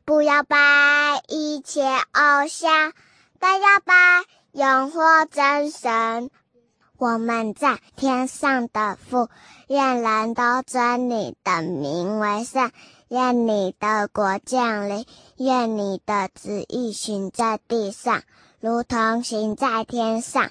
[0.07, 0.57] 不要拜
[1.28, 2.94] 一切偶像，
[3.38, 6.30] 但要拜永活真神。
[6.96, 9.28] 我们在天上的父，
[9.68, 12.72] 愿人都尊你的名为圣，
[13.09, 15.04] 愿你的国降临，
[15.37, 18.22] 愿你的旨意行在地上，
[18.61, 20.50] 如同行在天上。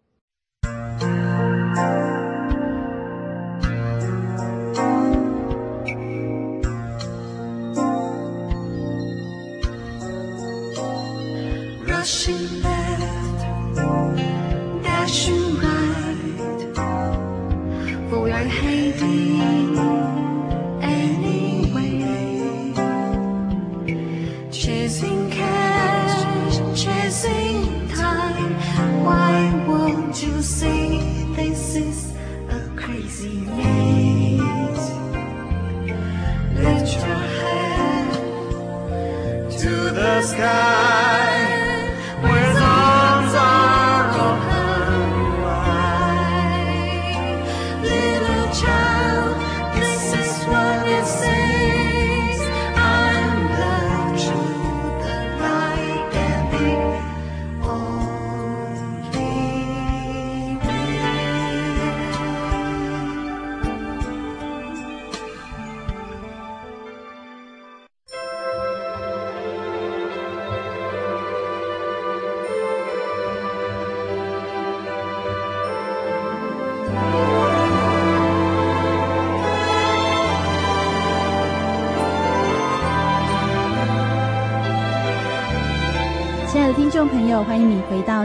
[12.03, 12.07] 欢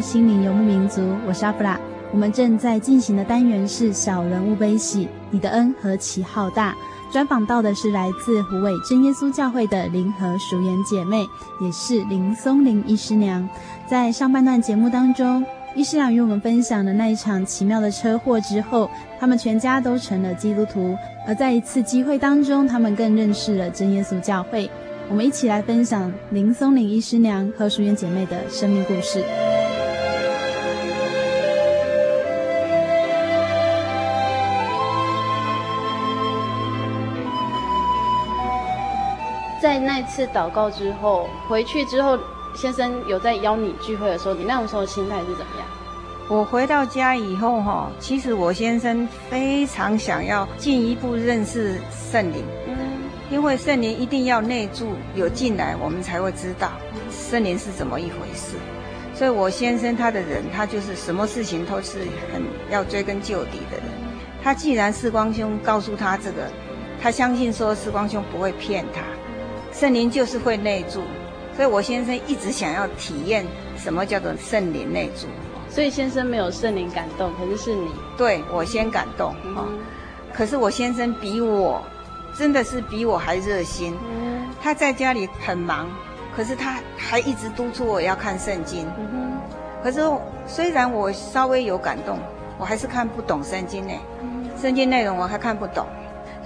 [0.00, 1.78] 心灵游牧民族，我是阿弗拉。
[2.12, 6.74] 我们正在进行的单元是小人物悲喜，你的恩何其浩大。
[7.12, 11.26] 专访到的是来自湖尾真耶稣教会的林和淑媛姐妹，
[11.60, 13.48] 也是林松林医师娘。
[13.86, 20.96] 在上半段节目当中，医师娘与我们分享了那一场奇妙的车祸之后，他们全家都成了基督徒。
[21.26, 24.70] 而在一次机会当中，他们更认识了真耶稣教会。
[25.08, 29.24] 我们一起来分享林松林医师娘和淑媛姐妹的生命故事。
[39.60, 42.18] 在那次祷告之后，回去之后，
[42.54, 45.66] 先生有在邀你聚会的时候，你那种时候的心态是怎么样？
[46.28, 52.44] 我回到家以后，哈，其实我先生非常想要进一步认识圣灵。
[53.28, 56.70] 因为圣灵一定要内住有进来，我们才会知道
[57.10, 58.56] 圣灵是怎么一回事。
[59.12, 62.00] 所以我先生他的人，他就是什么事情都是
[62.32, 62.40] 很
[62.70, 63.86] 要追根究底的人。
[64.44, 66.48] 他既然世光兄告诉他这个，
[67.02, 69.00] 他相信说世光兄不会骗他，
[69.78, 71.02] 圣灵就是会内住。
[71.54, 75.26] 所以我先生一直想要体验什么叫做圣灵内住。
[75.68, 77.88] 所以先生没有圣灵感动，可是是你。
[78.16, 79.78] 对，我先感动哈，嗯、
[80.32, 81.82] 可是我先生比我。
[82.38, 83.96] 真的是比我还热心。
[84.62, 85.88] 他在家里很忙，
[86.36, 88.86] 可是他还一直督促我要看圣经。
[89.82, 90.02] 可是
[90.46, 92.18] 虽然我稍微有感动，
[92.58, 93.94] 我还是看不懂圣经呢。
[94.60, 95.86] 圣经内容我还看不懂。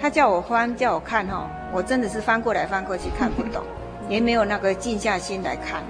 [0.01, 3.63] 他叫我翻，叫我看哈，我真的是翻过来翻过去看不懂，
[4.09, 5.83] 也没有那个静下心来看。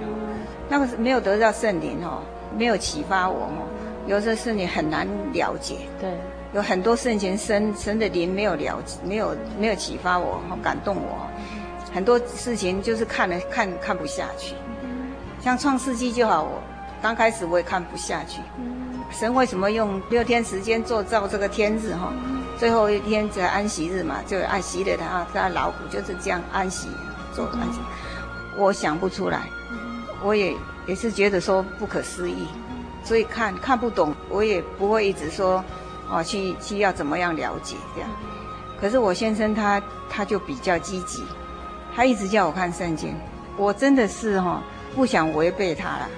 [0.67, 2.21] 那个是没有得到圣灵哈，
[2.57, 3.67] 没有启发我哈，
[4.07, 5.77] 有时候是你很难了解。
[5.99, 6.09] 对。
[6.53, 11.25] 有很多圣贤神神的灵没有了解，没有没有启发我，感动我。
[11.93, 14.53] 很多事情就是看了看看不下去。
[15.39, 16.61] 像创世纪就好，我
[17.01, 18.41] 刚开始我也看不下去。
[19.09, 22.13] 神为什么用六天时间做造这个天日哈？
[22.61, 26.89] 最后一天在安息日嘛，就安息了他，他老虎就是这样安息
[27.33, 27.79] 做安息。
[28.55, 29.49] 我想不出来，
[30.21, 30.55] 我也
[30.85, 32.47] 也是觉得说不可思议，
[33.03, 35.65] 所以看看不懂，我也不会一直说
[36.07, 38.07] 哦去去要怎么样了解这样。
[38.79, 41.25] 可是我先生他他就比较积极，
[41.95, 43.15] 他一直叫我看圣经，
[43.57, 44.61] 我真的是哈
[44.93, 46.09] 不想违背他了。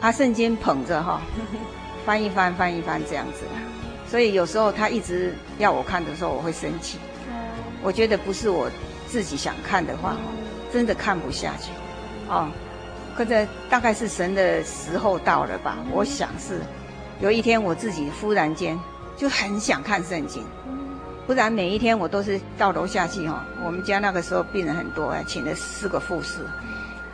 [0.00, 1.20] 他圣经捧着哈。
[2.04, 3.60] 翻一翻，翻一翻，这样子啦。
[4.08, 6.98] 所以有时候他一直要我看的时候，我会生气。
[7.82, 8.68] 我觉得不是我
[9.06, 10.16] 自己想看的话，
[10.72, 11.70] 真的看不下去。
[12.28, 12.48] 哦，
[13.16, 15.76] 可是大概是神的时候到了吧？
[15.92, 16.60] 我想是，
[17.20, 18.78] 有一天我自己忽然间
[19.16, 20.42] 就很想看圣经，
[21.26, 23.44] 不然每一天我都是到楼下去哈。
[23.64, 26.40] 我们家那个时候病人很多，请了四个护士，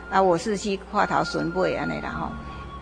[0.09, 2.29] 啊，我是去化陶损背啊那然后。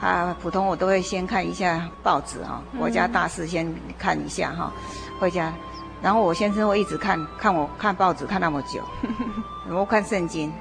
[0.01, 4.73] 啊，普通我都会先看一下报纸哈，国家大事先看一下哈，
[5.19, 5.53] 回家，
[6.01, 8.81] 然后我先生会一直看看我看报纸看那么久，
[9.67, 10.51] 然后看圣经，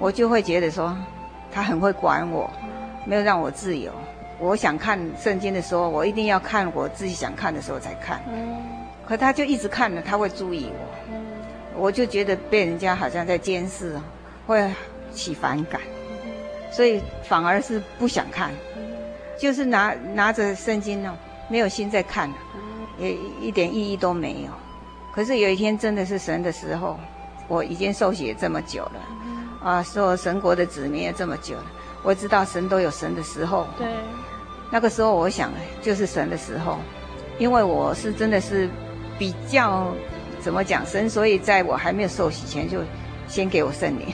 [0.00, 0.96] 我就会觉得说
[1.52, 2.50] 他很会管我，
[3.04, 3.92] 没有让我自由。
[4.38, 8.18] 我想看圣经的时候，我一定要看我自己想看的时候才看，
[9.06, 10.70] 可他就一直看了，他会注意
[11.74, 13.94] 我，我就觉得被人家好像在监视，
[14.46, 14.70] 会
[15.12, 15.80] 起反感，
[16.70, 18.50] 所以反而是不想看。
[19.38, 21.14] 就是拿拿着圣经哦，
[21.48, 22.32] 没有心在看，
[22.98, 24.50] 也一点意义都没有。
[25.12, 26.98] 可是有一天真的是神的时候，
[27.48, 29.00] 我已经受洗这么久了，
[29.62, 31.66] 啊，受神国的子民也这么久了，
[32.02, 33.66] 我知道神都有神的时候。
[33.78, 33.86] 对。
[34.68, 36.78] 那个时候我想，就是神的时候，
[37.38, 38.68] 因为我是真的是
[39.16, 39.94] 比较
[40.40, 42.80] 怎么讲神，所以在我还没有受洗前就
[43.28, 44.06] 先给我圣灵，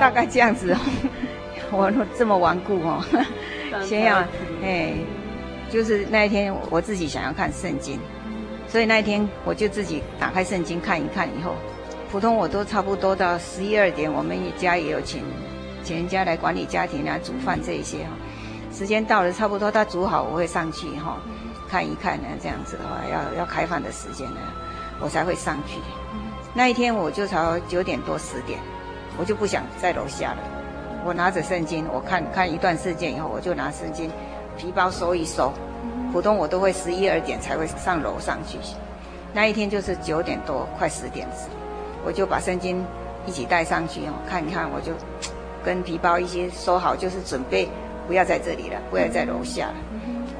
[0.00, 0.78] 大概这样子哦。
[1.70, 3.04] 我这么顽固哦。
[3.82, 4.22] 先要，
[4.62, 4.94] 哎，
[5.70, 7.98] 就是那一天我自己想要看圣经，
[8.68, 11.28] 所以那一天我就自己打开圣经看一看。
[11.28, 11.54] 以后，
[12.10, 15.22] 普通我都差不多到十一二点，我们家也有请
[15.82, 18.10] 请人家来管理家庭啊、煮饭这一些哈。
[18.72, 21.18] 时间到了，差不多他煮好，我会上去哈
[21.68, 22.28] 看一看呢。
[22.42, 24.40] 这样子的话，要要开饭的时间呢，
[25.00, 25.78] 我才会上去。
[26.54, 28.58] 那一天我就朝九点多十点，
[29.18, 30.38] 我就不想在楼下了。
[31.04, 34.10] 我拿着圣经，我看看一段事件以后，我就拿圣经
[34.56, 35.52] 皮包收一收。
[36.12, 38.58] 普通我都会十一二点才会上楼上去。
[39.32, 41.48] 那一天就是九点多，快十点时，
[42.06, 42.84] 我就把圣经
[43.26, 44.92] 一起带上去哦，看一看，我就
[45.64, 47.68] 跟皮包一起收好，就是准备
[48.06, 49.74] 不要在这里了，不要在楼下了，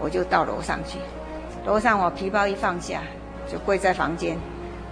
[0.01, 0.99] 我就到楼上去。
[1.67, 3.03] 楼上我皮包一放下，
[3.51, 4.39] 就跪在房间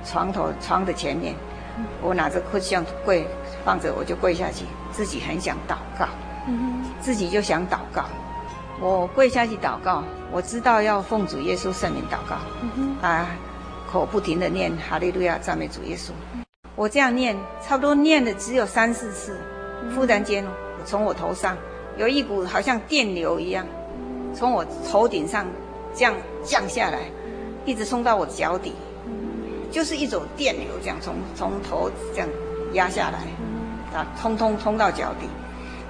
[0.04, 1.34] 床头床的前面，
[2.02, 3.26] 我拿着哭像跪
[3.64, 4.64] 放着，我就跪下去。
[4.90, 6.06] 自己很想祷告，
[7.00, 8.04] 自己就想祷告。
[8.80, 12.36] 我跪下去祷告，我知道要奉主耶稣圣名祷告，
[13.06, 13.28] 啊，
[13.90, 16.10] 口不停的念哈利路亚赞美主耶稣。
[16.74, 19.38] 我这样念，差不多念了只有三四次，
[19.94, 20.44] 忽然间，
[20.84, 21.56] 从我头上
[21.96, 23.64] 有一股好像电流一样，
[24.34, 25.46] 从我头顶上
[25.94, 26.98] 这样降下来，
[27.64, 28.74] 一直送到我脚底，
[29.72, 32.28] 就是一种电流这样从从头这样
[32.74, 33.26] 压下来。
[33.94, 35.26] 啊，通通通到脚底，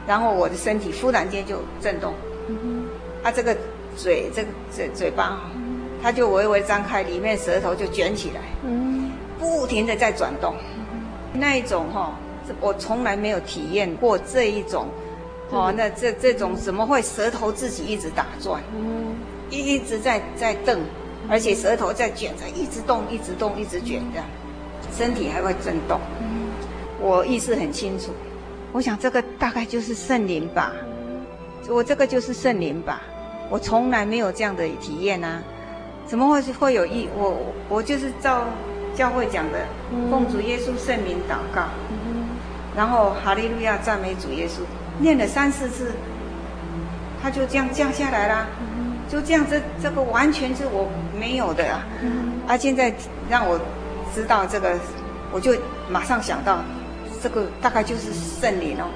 [0.08, 2.12] 然后我的身体忽然间就震动，
[3.22, 3.56] 啊，这个
[3.96, 5.40] 嘴这个嘴嘴巴，
[6.02, 8.40] 它就微微张开，里面舌头就卷起来，
[9.38, 10.56] 不停的在转动，
[11.32, 12.18] 那一种哈，
[12.60, 14.88] 我从来没有体验过这一种，
[15.50, 18.60] 哦，那这这种怎么会舌头自己一直打转，
[19.48, 20.76] 一直在在动，
[21.32, 24.20] 而且舌头在卷着，一直动，一直动，一直卷着，
[24.94, 25.98] 身体还会震动。
[27.00, 28.12] 我意识很清楚，
[28.70, 30.72] 我想这个大概就是圣灵吧，
[31.70, 33.00] 我这个就是圣灵吧，
[33.48, 35.42] 我从来没有这样的体验啊，
[36.06, 37.08] 怎么会会有意？
[37.16, 37.34] 我
[37.70, 38.44] 我就是照
[38.94, 39.58] 教会讲的，
[40.10, 41.62] 奉主耶稣圣名祷告，
[42.76, 44.60] 然后哈利路亚赞美主耶稣，
[44.98, 45.92] 念了三四次，
[47.22, 48.46] 他就这样降下来了，
[49.12, 50.88] 就这样，这这个完全是我
[51.20, 51.84] 没有的啊，
[52.48, 52.90] 啊，现在
[53.28, 53.60] 让我
[54.14, 54.78] 知道这个，
[55.30, 55.54] 我就
[55.90, 56.58] 马上想到。
[57.22, 58.90] 这个大概就是圣灵哦，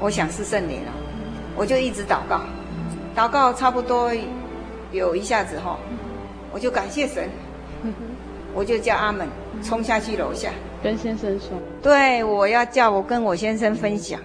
[0.00, 0.90] 我想是圣灵哦，
[1.54, 2.40] 我就一直祷告，
[3.14, 4.10] 祷告差不多
[4.90, 5.78] 有一下子哈，
[6.50, 7.28] 我就感谢神，
[8.54, 9.28] 我就叫阿门，
[9.62, 10.48] 冲下去楼下。
[10.82, 11.50] 跟先生说，
[11.82, 14.18] 对，我要叫我跟我先生分享，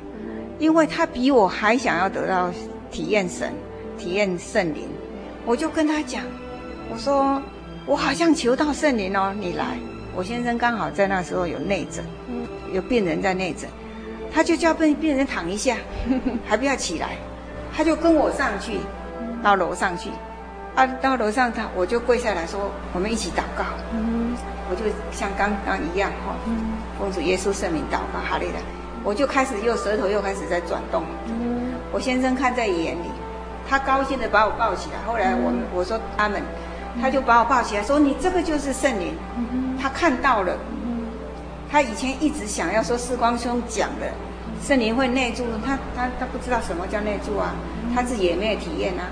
[0.58, 2.50] 因为他比我还想要得到
[2.90, 3.52] 体验神，
[4.00, 4.88] 体验圣灵，
[5.46, 6.24] 我就跟他讲，
[6.90, 7.42] 我说
[7.86, 9.78] 我好像求到圣灵哦，你来，
[10.16, 12.04] 我先生刚好在那时候有内诊。
[12.72, 13.68] 有病人在内诊，
[14.32, 15.76] 他就叫病病人躺一下，
[16.46, 17.18] 还不要起来，
[17.76, 18.78] 他就跟我上去，
[19.42, 20.12] 到楼上去，
[20.76, 23.66] 啊，到楼上他我就跪下来说，我们一起祷告，
[24.70, 26.36] 我就像刚刚一样哈，
[27.00, 28.60] 奉主耶稣圣名祷告，哈利的，
[29.04, 31.04] 我就开始又舌头又开始在转动，
[31.92, 33.10] 我先生看在眼里，
[33.70, 36.42] 他高兴的把我抱起来，后来我们我说他们，
[37.00, 39.14] 他就把我抱起来说，你这个就是圣灵，
[39.80, 40.58] 他看到了。
[41.72, 44.08] 他以前一直想要说世光兄讲的。
[44.62, 47.54] 圣灵会内住，他他他不知道什么叫内住啊，
[47.96, 49.08] 他自己也没有体验啊，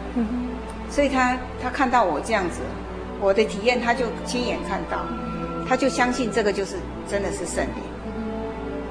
[0.90, 2.60] 所以他他看到我这样子，
[3.22, 5.06] 我的体验他就亲眼看到，
[5.66, 6.76] 他就相信这个就是
[7.08, 7.84] 真的是圣灵，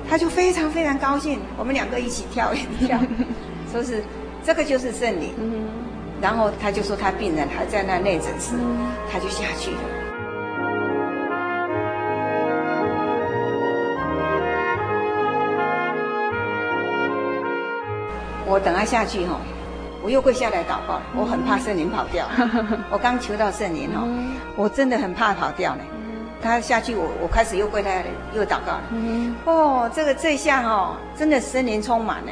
[0.08, 2.98] 他就非常非常高兴，我们两个一起跳一跳，
[3.70, 4.02] 说是
[4.46, 5.34] 这个就是圣灵，
[6.22, 8.54] 然后他就说他病人还在那内诊室，
[9.10, 9.78] 他就下去了。
[18.46, 19.40] 我等他下去哈，
[20.00, 22.24] 我又跪下来祷告，我很怕圣灵跑掉。
[22.88, 24.06] 我刚求到圣灵哈，
[24.54, 25.82] 我真的很怕跑掉呢。
[26.40, 28.84] 他下去，我我开始又跪下来又祷告了。
[29.44, 32.30] 哦，这个这下哈，真的圣灵充满了。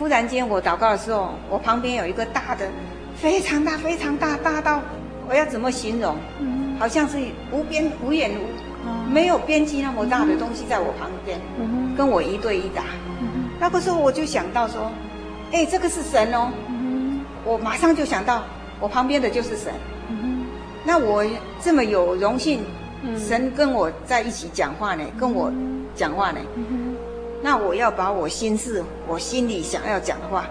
[0.00, 2.66] 忽然间我祷告的时候，我旁边有一个大的，
[3.16, 4.80] 非常大非常大，大到
[5.28, 6.16] 我要怎么形容？
[6.78, 7.18] 好像是
[7.52, 11.38] 无边无远无没有边际那么大的东西在我旁边，
[11.98, 12.82] 跟我一对一打。
[13.60, 14.90] 那个时候我就想到说。
[15.52, 16.48] 哎，这个是神哦！
[16.68, 18.44] 嗯、我马上就想到，
[18.78, 19.72] 我旁边的就是神。
[20.08, 20.46] 嗯、
[20.84, 21.26] 那我
[21.60, 22.62] 这么有荣幸，
[23.02, 25.52] 嗯、神跟我在一起讲话呢，跟我
[25.96, 26.38] 讲话呢。
[27.42, 30.48] 那我要把我心事，我心里想要讲的话，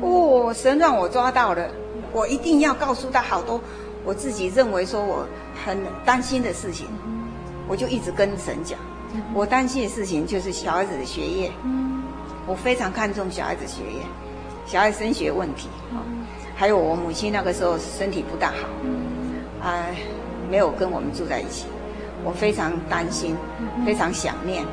[0.00, 1.68] 哦，神让我抓到了，
[2.12, 3.60] 我一定要告诉他好多
[4.04, 5.26] 我自己认为说我
[5.64, 6.86] 很担心的事情，
[7.66, 8.78] 我就一直跟神讲，
[9.34, 11.50] 我担心的事情就是小孩子的学业，
[12.46, 14.00] 我非常看重小孩子学业。
[14.66, 16.02] 小孩升学问题啊，
[16.56, 19.86] 还有我母亲那个时候身体不大好，啊，
[20.50, 21.66] 没有跟我们住在一起，
[22.24, 23.36] 我非常担心，
[23.86, 24.64] 非常想念，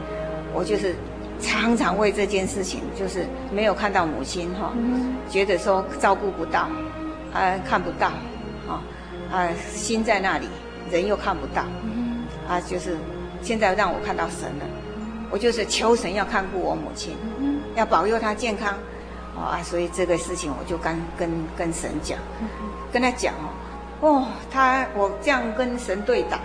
[0.51, 0.95] 我就是
[1.43, 4.73] 常常为这件事情，就是没有看到母亲哈，
[5.29, 6.67] 觉得说照顾不到，
[7.33, 8.07] 啊，看不到，
[8.67, 8.81] 啊，
[9.31, 10.47] 啊，心在那里，
[10.89, 11.63] 人又看不到，
[12.47, 12.97] 啊，就是
[13.41, 14.65] 现在让我看到神了，
[15.29, 17.15] 我就是求神要看顾我母亲，
[17.75, 18.73] 要保佑她健康。
[19.35, 21.27] 啊，所以这个事情我就跟跟
[21.57, 22.19] 跟神讲，
[22.91, 23.33] 跟他讲
[23.99, 26.37] 哦，哦，他我这样跟神对打，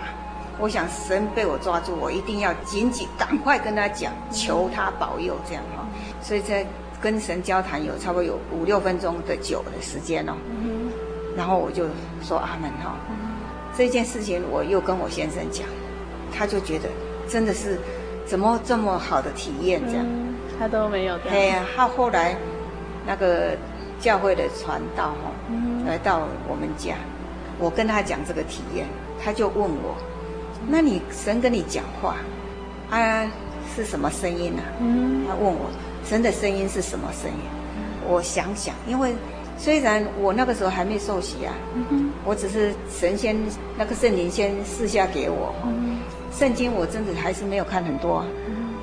[0.59, 5.87] 我想神被我抓住，我一定要紧紧赶快跟他讲，求他保佑这样哈。
[6.21, 6.65] 所以在
[7.01, 10.33] 跟神交谈有差不多有五六分钟的久的时间哦，
[11.35, 11.85] 然后我就
[12.21, 12.95] 说阿门哈。
[13.75, 15.65] 这件事情我又跟我先生讲，
[16.35, 16.89] 他就觉得
[17.27, 17.79] 真的是
[18.25, 20.05] 怎么这么好的体验这样，
[20.59, 21.17] 他都没有。
[21.29, 22.35] 哎呀，他后来。
[23.07, 23.57] 那个
[23.99, 25.31] 教会的传道哈，
[25.87, 26.93] 来到我们家，
[27.57, 28.85] 我跟他讲这个体验，
[29.23, 29.95] 他就问我
[30.67, 32.17] ：“那你神跟你讲话，
[32.89, 33.25] 啊
[33.75, 34.61] 是什么声音呢？”
[35.27, 35.69] 他问我
[36.05, 37.37] ：“神的声音是什么声音？”
[38.07, 39.13] 我想想，因为
[39.57, 41.53] 虽然我那个时候还没受洗啊，
[42.25, 43.35] 我只是神仙
[43.77, 45.53] 那个圣灵先试下给我，
[46.31, 48.25] 圣经我真的还是没有看很多，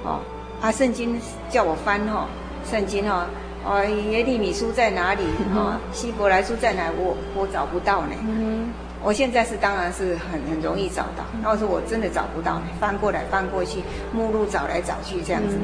[0.05, 0.21] 哦，
[0.61, 1.19] 啊圣经
[1.51, 2.27] 叫我翻哦，
[2.71, 3.27] 圣经哦。
[3.69, 5.25] 哦，耶利米书在哪里？
[5.53, 6.89] 哈，希伯来书在哪？
[6.97, 8.15] 我我找不到呢。
[8.21, 8.69] 嗯，
[9.03, 13.81] 我现在是当然是很很容易找到，那我说我真的找不到呢，翻过来翻过去，
[14.13, 15.57] 目录找来找去这样子，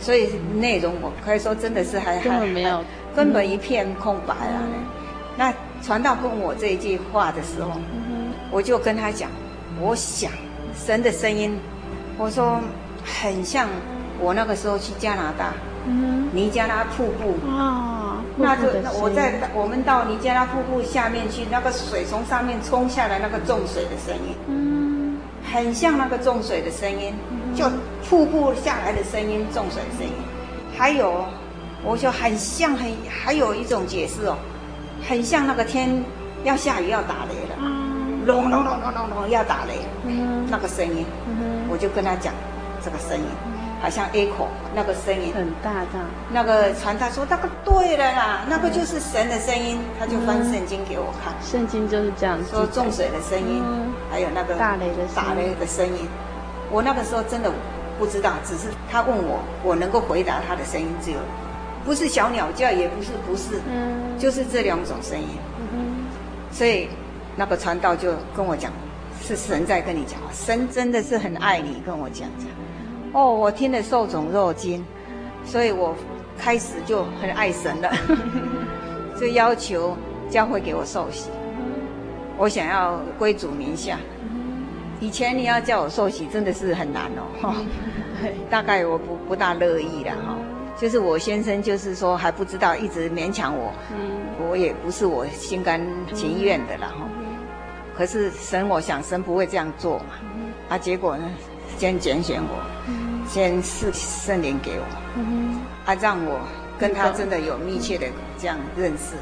[0.00, 2.82] 所以内容我可以说真的是还根本没有，
[3.14, 4.62] 根本一片空白啊。
[5.36, 5.52] 那
[5.82, 7.72] 传道问我这一句话的时候，
[8.50, 9.30] 我就跟他讲，
[9.80, 10.30] 我想
[10.76, 11.56] 神的声音，
[12.18, 12.60] 我说
[13.04, 13.68] 很像
[14.18, 15.52] 我那个时候去加拿大。
[15.86, 17.36] 嗯，尼加拉瀑布。
[17.46, 18.62] 哦，那就
[19.00, 25.18] 我在我们到尼加拉瀑布下面去，那个水从上面冲下来，那个重水的声音，嗯，
[25.52, 27.14] 很像那个重水的声音，
[27.54, 27.70] 就
[28.08, 30.12] 瀑布下来的声音，重水的声音，
[30.76, 31.24] 还有，
[31.84, 34.36] 我就很像很，还有一种解释哦，
[35.06, 36.02] 很像那个天
[36.44, 37.56] 要下雨要打雷了，
[38.26, 41.04] 隆隆隆隆隆隆要打雷，嗯那个声音，
[41.68, 42.32] 我就跟他讲
[42.82, 43.24] 这个声音。
[43.84, 45.30] 好像 echo 那个声音。
[45.34, 46.00] 很大大，
[46.32, 53.62] 那个传道说那个对了啦，那个就是神的声音，他就翻圣经给我看，圣经就是这样说重水的声音，
[54.10, 56.08] 还有那个打雷的打雷的声音。
[56.70, 57.52] 我那个时候真的
[57.98, 61.18] 不知道，只是他问我，我能够回答他的声音只有，
[61.84, 65.28] 不是小鸟叫，也不是不是，嗯，就是这两种声音。
[65.74, 66.06] 嗯，
[66.50, 66.88] 所以
[67.36, 68.72] 那个传道就跟我讲，
[69.20, 72.48] 是神在跟你讲话，神真的是很爱你，跟我讲讲。
[73.14, 74.84] 哦，我听得受宠若惊，
[75.44, 75.94] 所以我
[76.36, 77.90] 开始就很爱神了，
[79.18, 79.96] 就要求
[80.28, 81.30] 教会给我受洗，
[82.36, 83.96] 我想要归主名下。
[85.00, 87.04] 以前你要叫我受洗，真的是很难
[87.40, 87.54] 哦，
[88.50, 90.36] 大概我不不大乐意了哈。
[90.76, 93.72] 就是我先生就是说还不知道，一直勉强我，
[94.50, 95.80] 我也不是我心甘
[96.12, 97.08] 情愿的了哈。
[97.96, 100.14] 可是神，我想神不会这样做嘛，
[100.70, 101.30] 啊，结果呢，
[101.78, 102.62] 先拣选我，
[103.28, 104.84] 先赐圣灵给我，
[105.84, 106.40] 啊，让我
[106.78, 108.06] 跟他真的有密切的
[108.38, 109.16] 这样认识，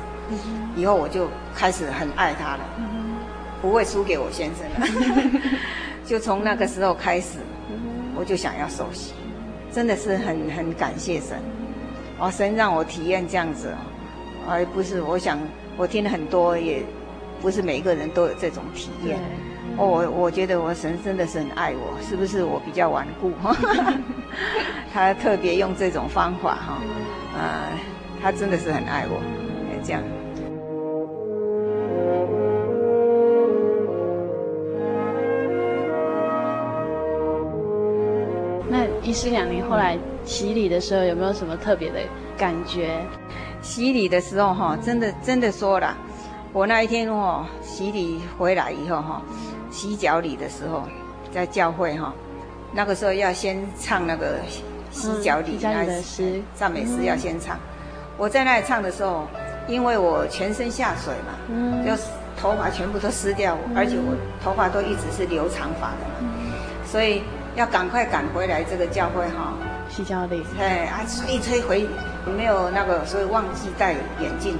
[0.76, 2.60] 以后我就开始很爱他了，
[3.60, 5.50] 不会输给我先生了。
[6.06, 7.38] 就从那个时候开始，
[8.14, 9.12] 我就想要受洗，
[9.72, 11.38] 真的是很很感谢神，
[12.18, 13.72] 哦，神让我体验这样子，
[14.48, 15.38] 而不是我想
[15.76, 16.82] 我听了很多也。
[17.40, 19.18] 不是每一个人都有这种体验，
[19.78, 23.32] 哦，我我觉得我神真的是很爱我，是不是我比较顽固？
[24.92, 26.78] 他特别用这种方法哈，
[27.34, 27.68] 呃，
[28.22, 29.20] 他真的是很爱我，
[29.82, 30.02] 这样。
[38.68, 41.98] 那一师娘，你后来洗礼的时候有没有什么特别的
[42.36, 43.00] 感觉？
[43.60, 45.96] 洗礼的时候哈，真的真的说了。
[46.52, 49.22] 我那一天哦，洗礼回来以后哈，
[49.72, 50.84] 洗脚礼的时候，
[51.34, 52.12] 在教会哈，
[52.72, 54.36] 那个时候要先唱那个
[54.92, 57.58] 洗脚礼那诗赞美诗要先唱。
[58.18, 59.26] 我在那里唱的时候，
[59.66, 61.90] 因为我全身下水嘛，嗯，就
[62.38, 64.14] 头发全部都湿掉，而且我
[64.44, 66.30] 头发都一直是留长发的嘛，
[66.84, 67.22] 所以
[67.56, 69.54] 要赶快赶回来这个教会哈，
[69.88, 70.44] 洗脚礼。
[70.60, 71.88] 哎啊，一吹回
[72.36, 74.56] 没有那个，所以忘记戴眼镜，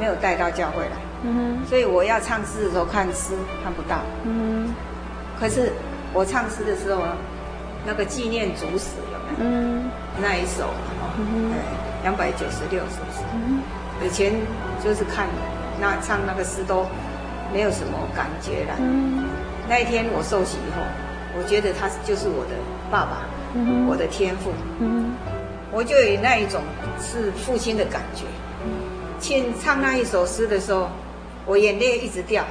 [0.00, 0.96] 没有带到教会来。
[1.26, 4.00] 嗯，所以我要唱诗的时候看诗看不到。
[4.24, 4.74] 嗯，
[5.40, 5.72] 可是
[6.12, 7.02] 我唱诗的时候，
[7.86, 9.50] 那个纪念主死有没有？
[9.50, 10.64] 嗯，那一首
[11.00, 11.56] 哦，对，
[12.02, 13.24] 两百九十六首诗？
[13.32, 13.62] 嗯，
[14.04, 14.34] 以前
[14.84, 15.26] 就是看
[15.80, 16.84] 那唱那个诗都
[17.54, 18.74] 没有什么感觉了。
[18.78, 19.24] 嗯，
[19.66, 20.82] 那一天我受洗以后，
[21.38, 22.50] 我觉得他就是我的
[22.90, 23.22] 爸爸，
[23.54, 24.52] 嗯，我的天父。
[24.78, 25.14] 嗯，
[25.72, 26.60] 我就有那一种
[27.00, 28.24] 是父亲的感觉。
[29.20, 30.90] 去唱那一首诗的时候。
[31.46, 32.44] 我眼泪一直掉，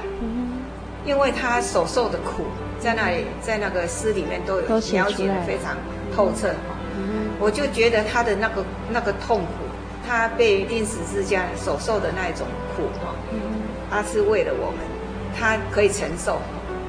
[1.04, 2.44] 因为他所受的苦，
[2.78, 5.76] 在那里，在那个诗里面都有描写的非常
[6.14, 6.54] 透彻。
[7.40, 9.46] 我就觉得他的那个那个痛苦，
[10.06, 13.12] 他被钉十字架所受的那一种苦哈，
[13.90, 14.78] 他是为了我们，
[15.36, 16.40] 他可以承受，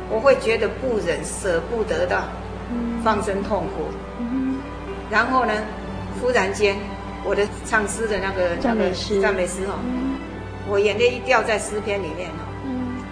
[0.10, 2.24] 我会觉得不忍舍不得的
[3.04, 3.90] 放声痛哭。
[5.10, 5.54] 然后呢，
[6.22, 6.78] 忽然间，
[7.24, 9.66] 我的唱诗的那个那个赞美诗。
[9.66, 9.74] 哈。
[10.68, 12.42] 我眼泪一掉在诗篇里面哦，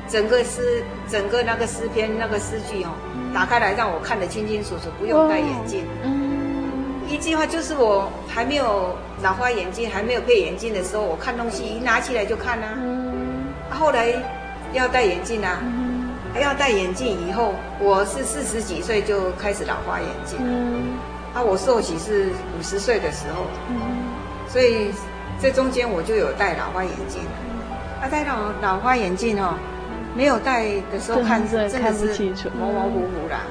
[0.10, 2.90] 整个诗，整个那个诗篇那个诗句哦，
[3.34, 5.86] 打开来让我看得清清楚楚，不用戴眼镜。
[7.08, 12.68] 一句话就是我还没有老花眼镜，还没有配眼镜的时候，我看东西一拿起来就看呐。
[13.70, 14.08] 后来
[14.74, 15.62] 要戴眼镜啊，
[16.42, 20.40] 要戴眼镜以后，我是四十几岁就开始老花眼镜。
[21.36, 23.46] 啊，我受洗是五十岁的时候，
[24.50, 24.92] 所以。
[25.44, 27.20] 这中间我就有戴老花眼镜，
[28.02, 29.56] 啊，戴老老花眼镜哦，
[30.16, 32.18] 没有戴的时候看真的是
[32.58, 33.42] 模模糊糊啦，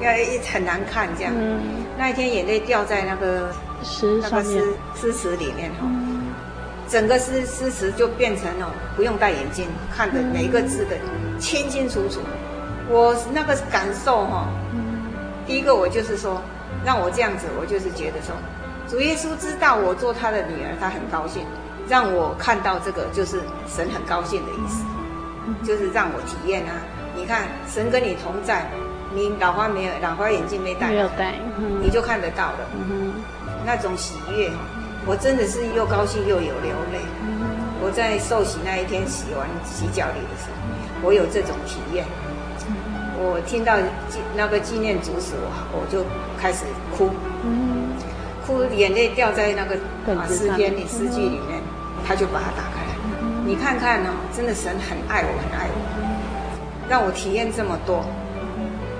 [0.00, 1.32] 要一很难看这样。
[1.36, 1.60] 嗯、
[1.98, 6.32] 那一天眼泪掉在那个诗那个诗诗词里面哈，嗯、
[6.88, 10.96] 整个诗诗词就变成了，不用戴眼镜看的每一个字的
[11.38, 12.20] 清清楚楚。
[12.88, 14.48] 我那个感受哈，
[15.46, 16.40] 第一个我就是说，
[16.82, 18.34] 让我这样子，我就是觉得说。
[18.92, 21.46] 主耶稣知道我做他的女儿，他很高兴，
[21.88, 24.84] 让我看到这个就是神很高兴的意思，
[25.66, 26.76] 就是让我体验啊。
[27.16, 28.70] 你看神跟你同在，
[29.14, 31.36] 你老花没有，老花眼镜没戴，没有戴，
[31.80, 32.68] 你就看得到了。
[33.64, 34.50] 那种喜悦，
[35.06, 37.00] 我真的是又高兴又有流泪。
[37.80, 42.04] 我在受洗那一天洗完洗脚礼的时候，我有这种体验。
[43.16, 43.72] 我听到
[44.36, 46.04] 那个纪念主使，我我就
[46.38, 47.08] 开始哭。
[48.46, 49.74] 哭，眼泪掉在那个
[50.14, 51.60] 啊诗篇里诗句里面，
[52.06, 52.92] 他就把它打开来。
[53.44, 55.76] 你看看哦，真的神很爱我，很爱我，
[56.88, 58.04] 让我体验这么多。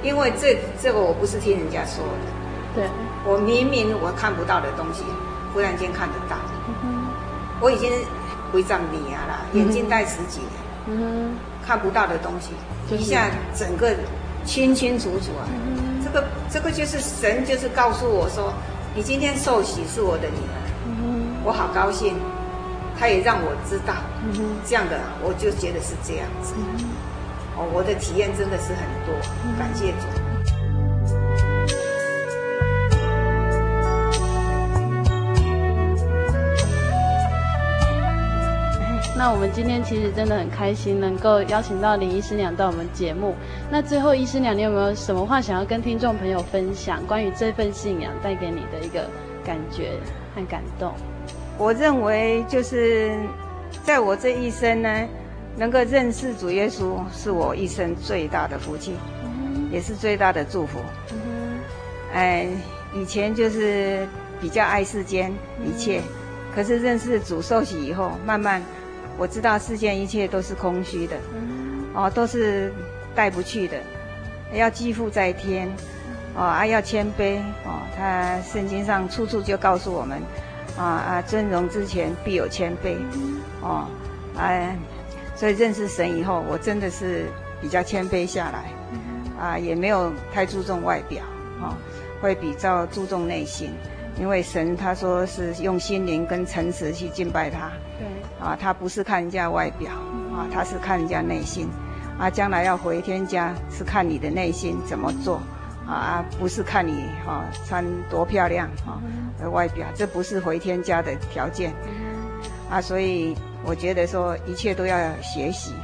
[0.02, 2.26] 因为这这个我不是听人家说的，
[2.74, 2.90] 对，
[3.24, 5.04] 我明明我看不到的东西，
[5.54, 6.36] 忽然间看得到。
[7.60, 7.92] 我已经
[8.50, 10.40] 会长眼了，眼镜戴十几
[10.86, 11.30] 年，
[11.64, 12.50] 看不到的东西，
[12.96, 13.94] 一下整个
[14.44, 15.46] 清清楚楚啊。
[16.02, 18.52] 这个这个就是神，就是告诉我说。
[18.94, 22.16] 你今天受洗是我的女儿，我好高兴。
[22.98, 23.94] 他也让我知道，
[24.64, 26.54] 这样的我就觉得是这样子。
[27.56, 29.12] 哦，我的体验真的是很多，
[29.58, 30.21] 感谢主。
[39.24, 43.36] 那我们今天其实真的很开心，能够邀请到林医师娘到我们节目。
[43.70, 47.00] 那最后，医师娘，你有没有什么话想要跟听众朋友分享？
[47.06, 49.08] 关于这份信仰带给你的一个
[49.44, 49.92] 感觉
[50.34, 50.92] 和感动？
[51.56, 53.16] 我认为就是
[53.84, 55.06] 在我这一生呢，
[55.56, 58.96] 能够认识主耶稣，是我一生最大的福气，
[59.70, 60.80] 也是最大的祝福。
[62.12, 62.48] 哎，
[62.92, 64.04] 以前就是
[64.40, 65.32] 比较爱世间
[65.64, 66.00] 一切，
[66.52, 68.60] 可是认识主受洗以后，慢慢
[69.18, 71.16] 我知道世间一切都是空虚的，
[71.94, 72.72] 哦，都是
[73.14, 73.76] 带不去的，
[74.52, 75.68] 要积富在天，
[76.34, 80.20] 哦啊要谦卑，哦，他圣经上处处就告诉我们。
[80.74, 81.22] 啊啊！
[81.26, 82.96] 尊荣之前必有谦卑，
[83.60, 83.86] 哦，
[84.38, 84.74] 哎，
[85.36, 87.26] 所以认识神以后，我真的是
[87.60, 88.72] 比较谦卑下来，
[89.38, 91.22] 啊，也没有太注重外表，
[91.60, 91.76] 哦，
[92.22, 93.70] 会比较注重内心，
[94.18, 98.06] 因为神他说是用心灵跟诚实去敬拜他，对，
[98.42, 99.92] 啊，他不是看人家外表，
[100.34, 101.68] 啊，他是看人家内心，
[102.18, 105.40] 啊，将来要回天家是看你的内心怎么做。
[105.84, 109.00] 啊，不是看你哈、穿多漂亮哈，
[109.42, 111.72] 啊、外表，这不是回天家的条件。
[112.70, 115.74] 啊，所以我觉得说一切都要学习，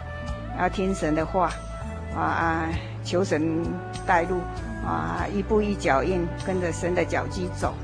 [0.57, 1.51] 要听神的话，
[2.15, 2.69] 啊啊，
[3.03, 3.61] 求神
[4.07, 4.39] 带路，
[4.87, 7.75] 啊，一步一脚印跟着神的脚迹走，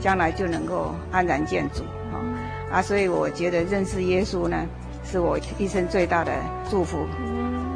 [0.00, 1.82] 将来就能够安然见主。
[2.70, 4.66] 啊啊，所以我觉得认识耶稣呢，
[5.04, 6.32] 是我一生最大的
[6.68, 6.98] 祝福，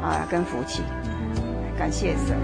[0.01, 0.81] 啊，跟福气。
[1.77, 2.37] 感谢神。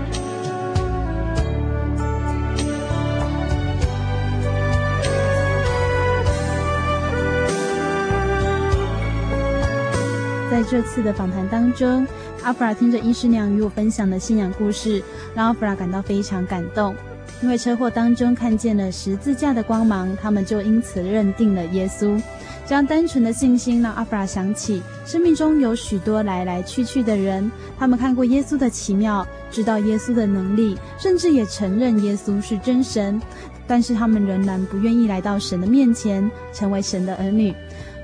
[10.50, 12.08] 在这次的访谈当中，
[12.42, 15.04] 阿弗拉听着医师娘与我分享的信仰故事，
[15.36, 16.96] 让阿弗拉感到非常感动。
[17.44, 22.20] 因为车祸当中看见了十字架的光芒，他们就因此认定了耶稣。
[22.68, 27.50] 这样单纯的信心让阿弗拉想起，生命中有许多来来去去的人，
[27.80, 33.22] 他们看过耶稣的奇妙，知道耶稣的能力，甚至也承认耶稣是真神，
[33.66, 37.56] 但是他们仍然不愿意来到神的面前，成为神的儿女，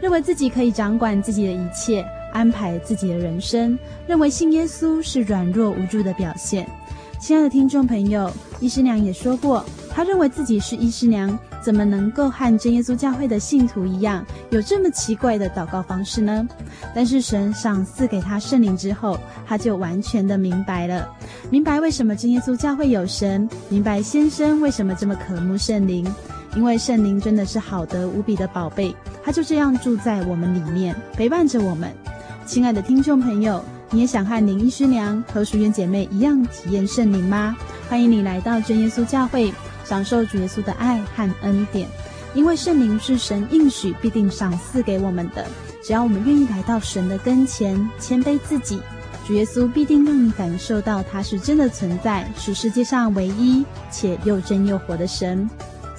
[0.02, 2.06] 认为自己可以掌管自己的一切。
[2.32, 6.68] 安排自己的人生，认为信耶稣是软弱无助的表现。
[7.20, 8.28] 亲爱的听众朋友，
[8.60, 9.64] 医师娘也说过，
[9.96, 16.48] 他认为自己是医师娘，怎么能够和真耶稣教会的信徒一样，有这么奇怪的祷告方式呢？
[16.96, 21.08] 但是神赏赐给他圣灵之后，他就完全的明白了，
[21.52, 26.12] 明白为什么真耶稣教会有神，明白先生为什么这么渴慕圣灵，
[26.56, 31.92] 因为圣灵真的是好得无比的宝贝，他就这样住在我们里面，陪伴着我们。
[32.48, 37.56] 亲爱的听众朋友，你也想和林医师娘和淑媛姐妹一样体验圣灵吗？
[37.88, 41.88] 欢迎你来到真耶稣教会，享受主耶稣的爱和恩典。
[42.34, 45.46] 因为圣灵是神应许必定赏赐给我们的，
[45.84, 48.82] 只要我们愿意来到神的跟前，谦卑自己，
[49.28, 55.48] 主耶稣必定让你感受到他是真的存在，是世界上唯一且又真又活的神。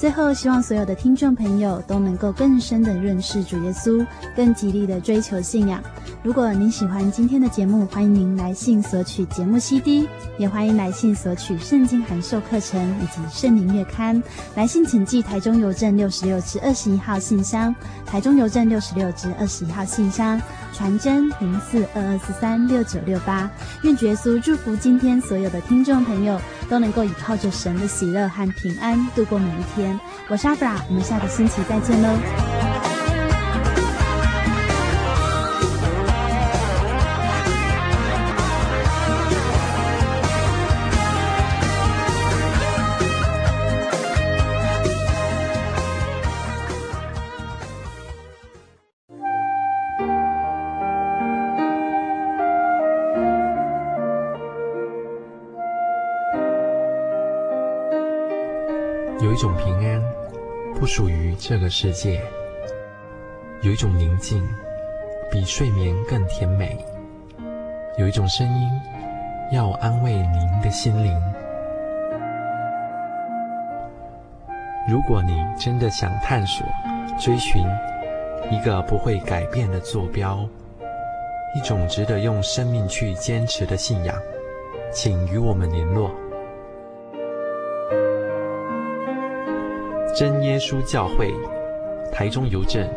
[0.05, 5.83] 最后，希望所有的听众朋友都能够更深的认识主耶稣，更极力的追求信仰。
[6.23, 14.23] 如果您喜欢今天的节目，欢迎您来信索取节目 CD，也欢迎来信索取圣经函授课程以及圣灵月刊。
[14.55, 17.75] 来信请寄台中邮政六十六支二十一号信箱，
[18.05, 20.39] 台中邮政六十六支二十一号信箱，
[20.75, 23.51] 传真零四二二四三六九六八。
[23.85, 26.39] 愿主耶稣祝福今天所有的听众朋友，
[26.75, 29.97] 都能够依靠着神的喜乐和平安度过每一天。
[30.27, 32.94] 我是阿弗拉，我们下个星期再见喽。
[59.35, 60.01] 一种平安，
[60.79, 62.21] 不属于这个世界；
[63.63, 64.41] 有一种宁静，
[65.29, 66.69] 比睡眠更甜美；
[67.99, 68.71] 有一种声音，
[69.51, 71.13] 要安慰您的心灵。
[74.89, 76.65] 如果你真的想探索、
[77.19, 77.61] 追寻
[78.53, 80.49] 一个不会改变的坐标，
[81.57, 84.17] 一种值得用生命去坚持的信仰，
[84.93, 86.09] 请与我们联络。
[90.15, 91.35] 真耶稣教会
[92.13, 92.89] 台中邮政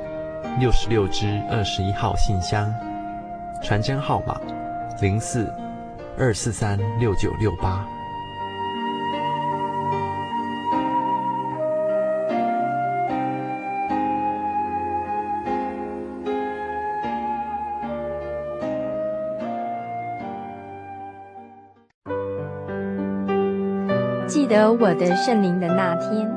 [0.60, 2.72] 六十六支二十一号信箱
[3.64, 4.40] 传真号码
[5.02, 5.52] 零四
[6.16, 7.84] 二四三六九六八。
[24.28, 26.37] 记得我的圣灵的那天。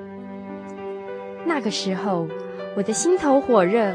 [1.61, 2.27] 那个时候，
[2.75, 3.93] 我的心头火热。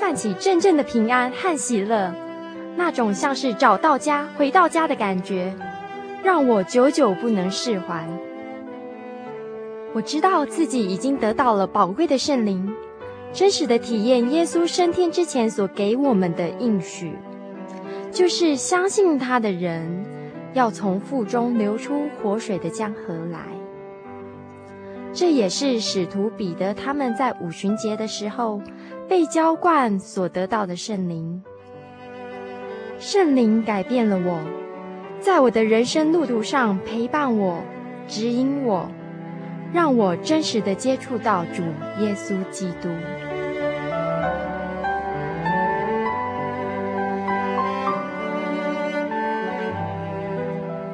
[0.00, 2.10] 泛起阵阵的平安和喜乐，
[2.74, 5.54] 那种像是找到家、回到家的感觉，
[6.24, 8.02] 让我久久不能释怀。
[9.92, 12.74] 我知道自己已经得到了宝贵的圣灵，
[13.30, 17.12] 真实的体验耶稣升天之前所给我们的应许，
[18.10, 20.02] 就是相信他的人
[20.54, 23.40] 要从腹中流出活水的江河来。
[25.16, 28.60] 这也是使徒彼得他们在五旬节的时候。
[29.08, 31.40] 被浇灌所得到的圣灵，
[32.98, 34.40] 圣灵改变了我，
[35.20, 37.62] 在我的人生路途上陪伴我、
[38.08, 38.90] 指引我，
[39.72, 41.62] 让我真实的接触到主
[42.00, 42.88] 耶稣基督。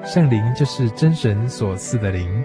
[0.04, 2.44] 圣灵就是真神所赐的灵。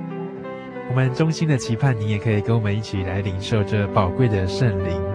[0.91, 5.10] 我们衷心的期盼，你也可以跟我们一起来领受这宝贵的圣灵。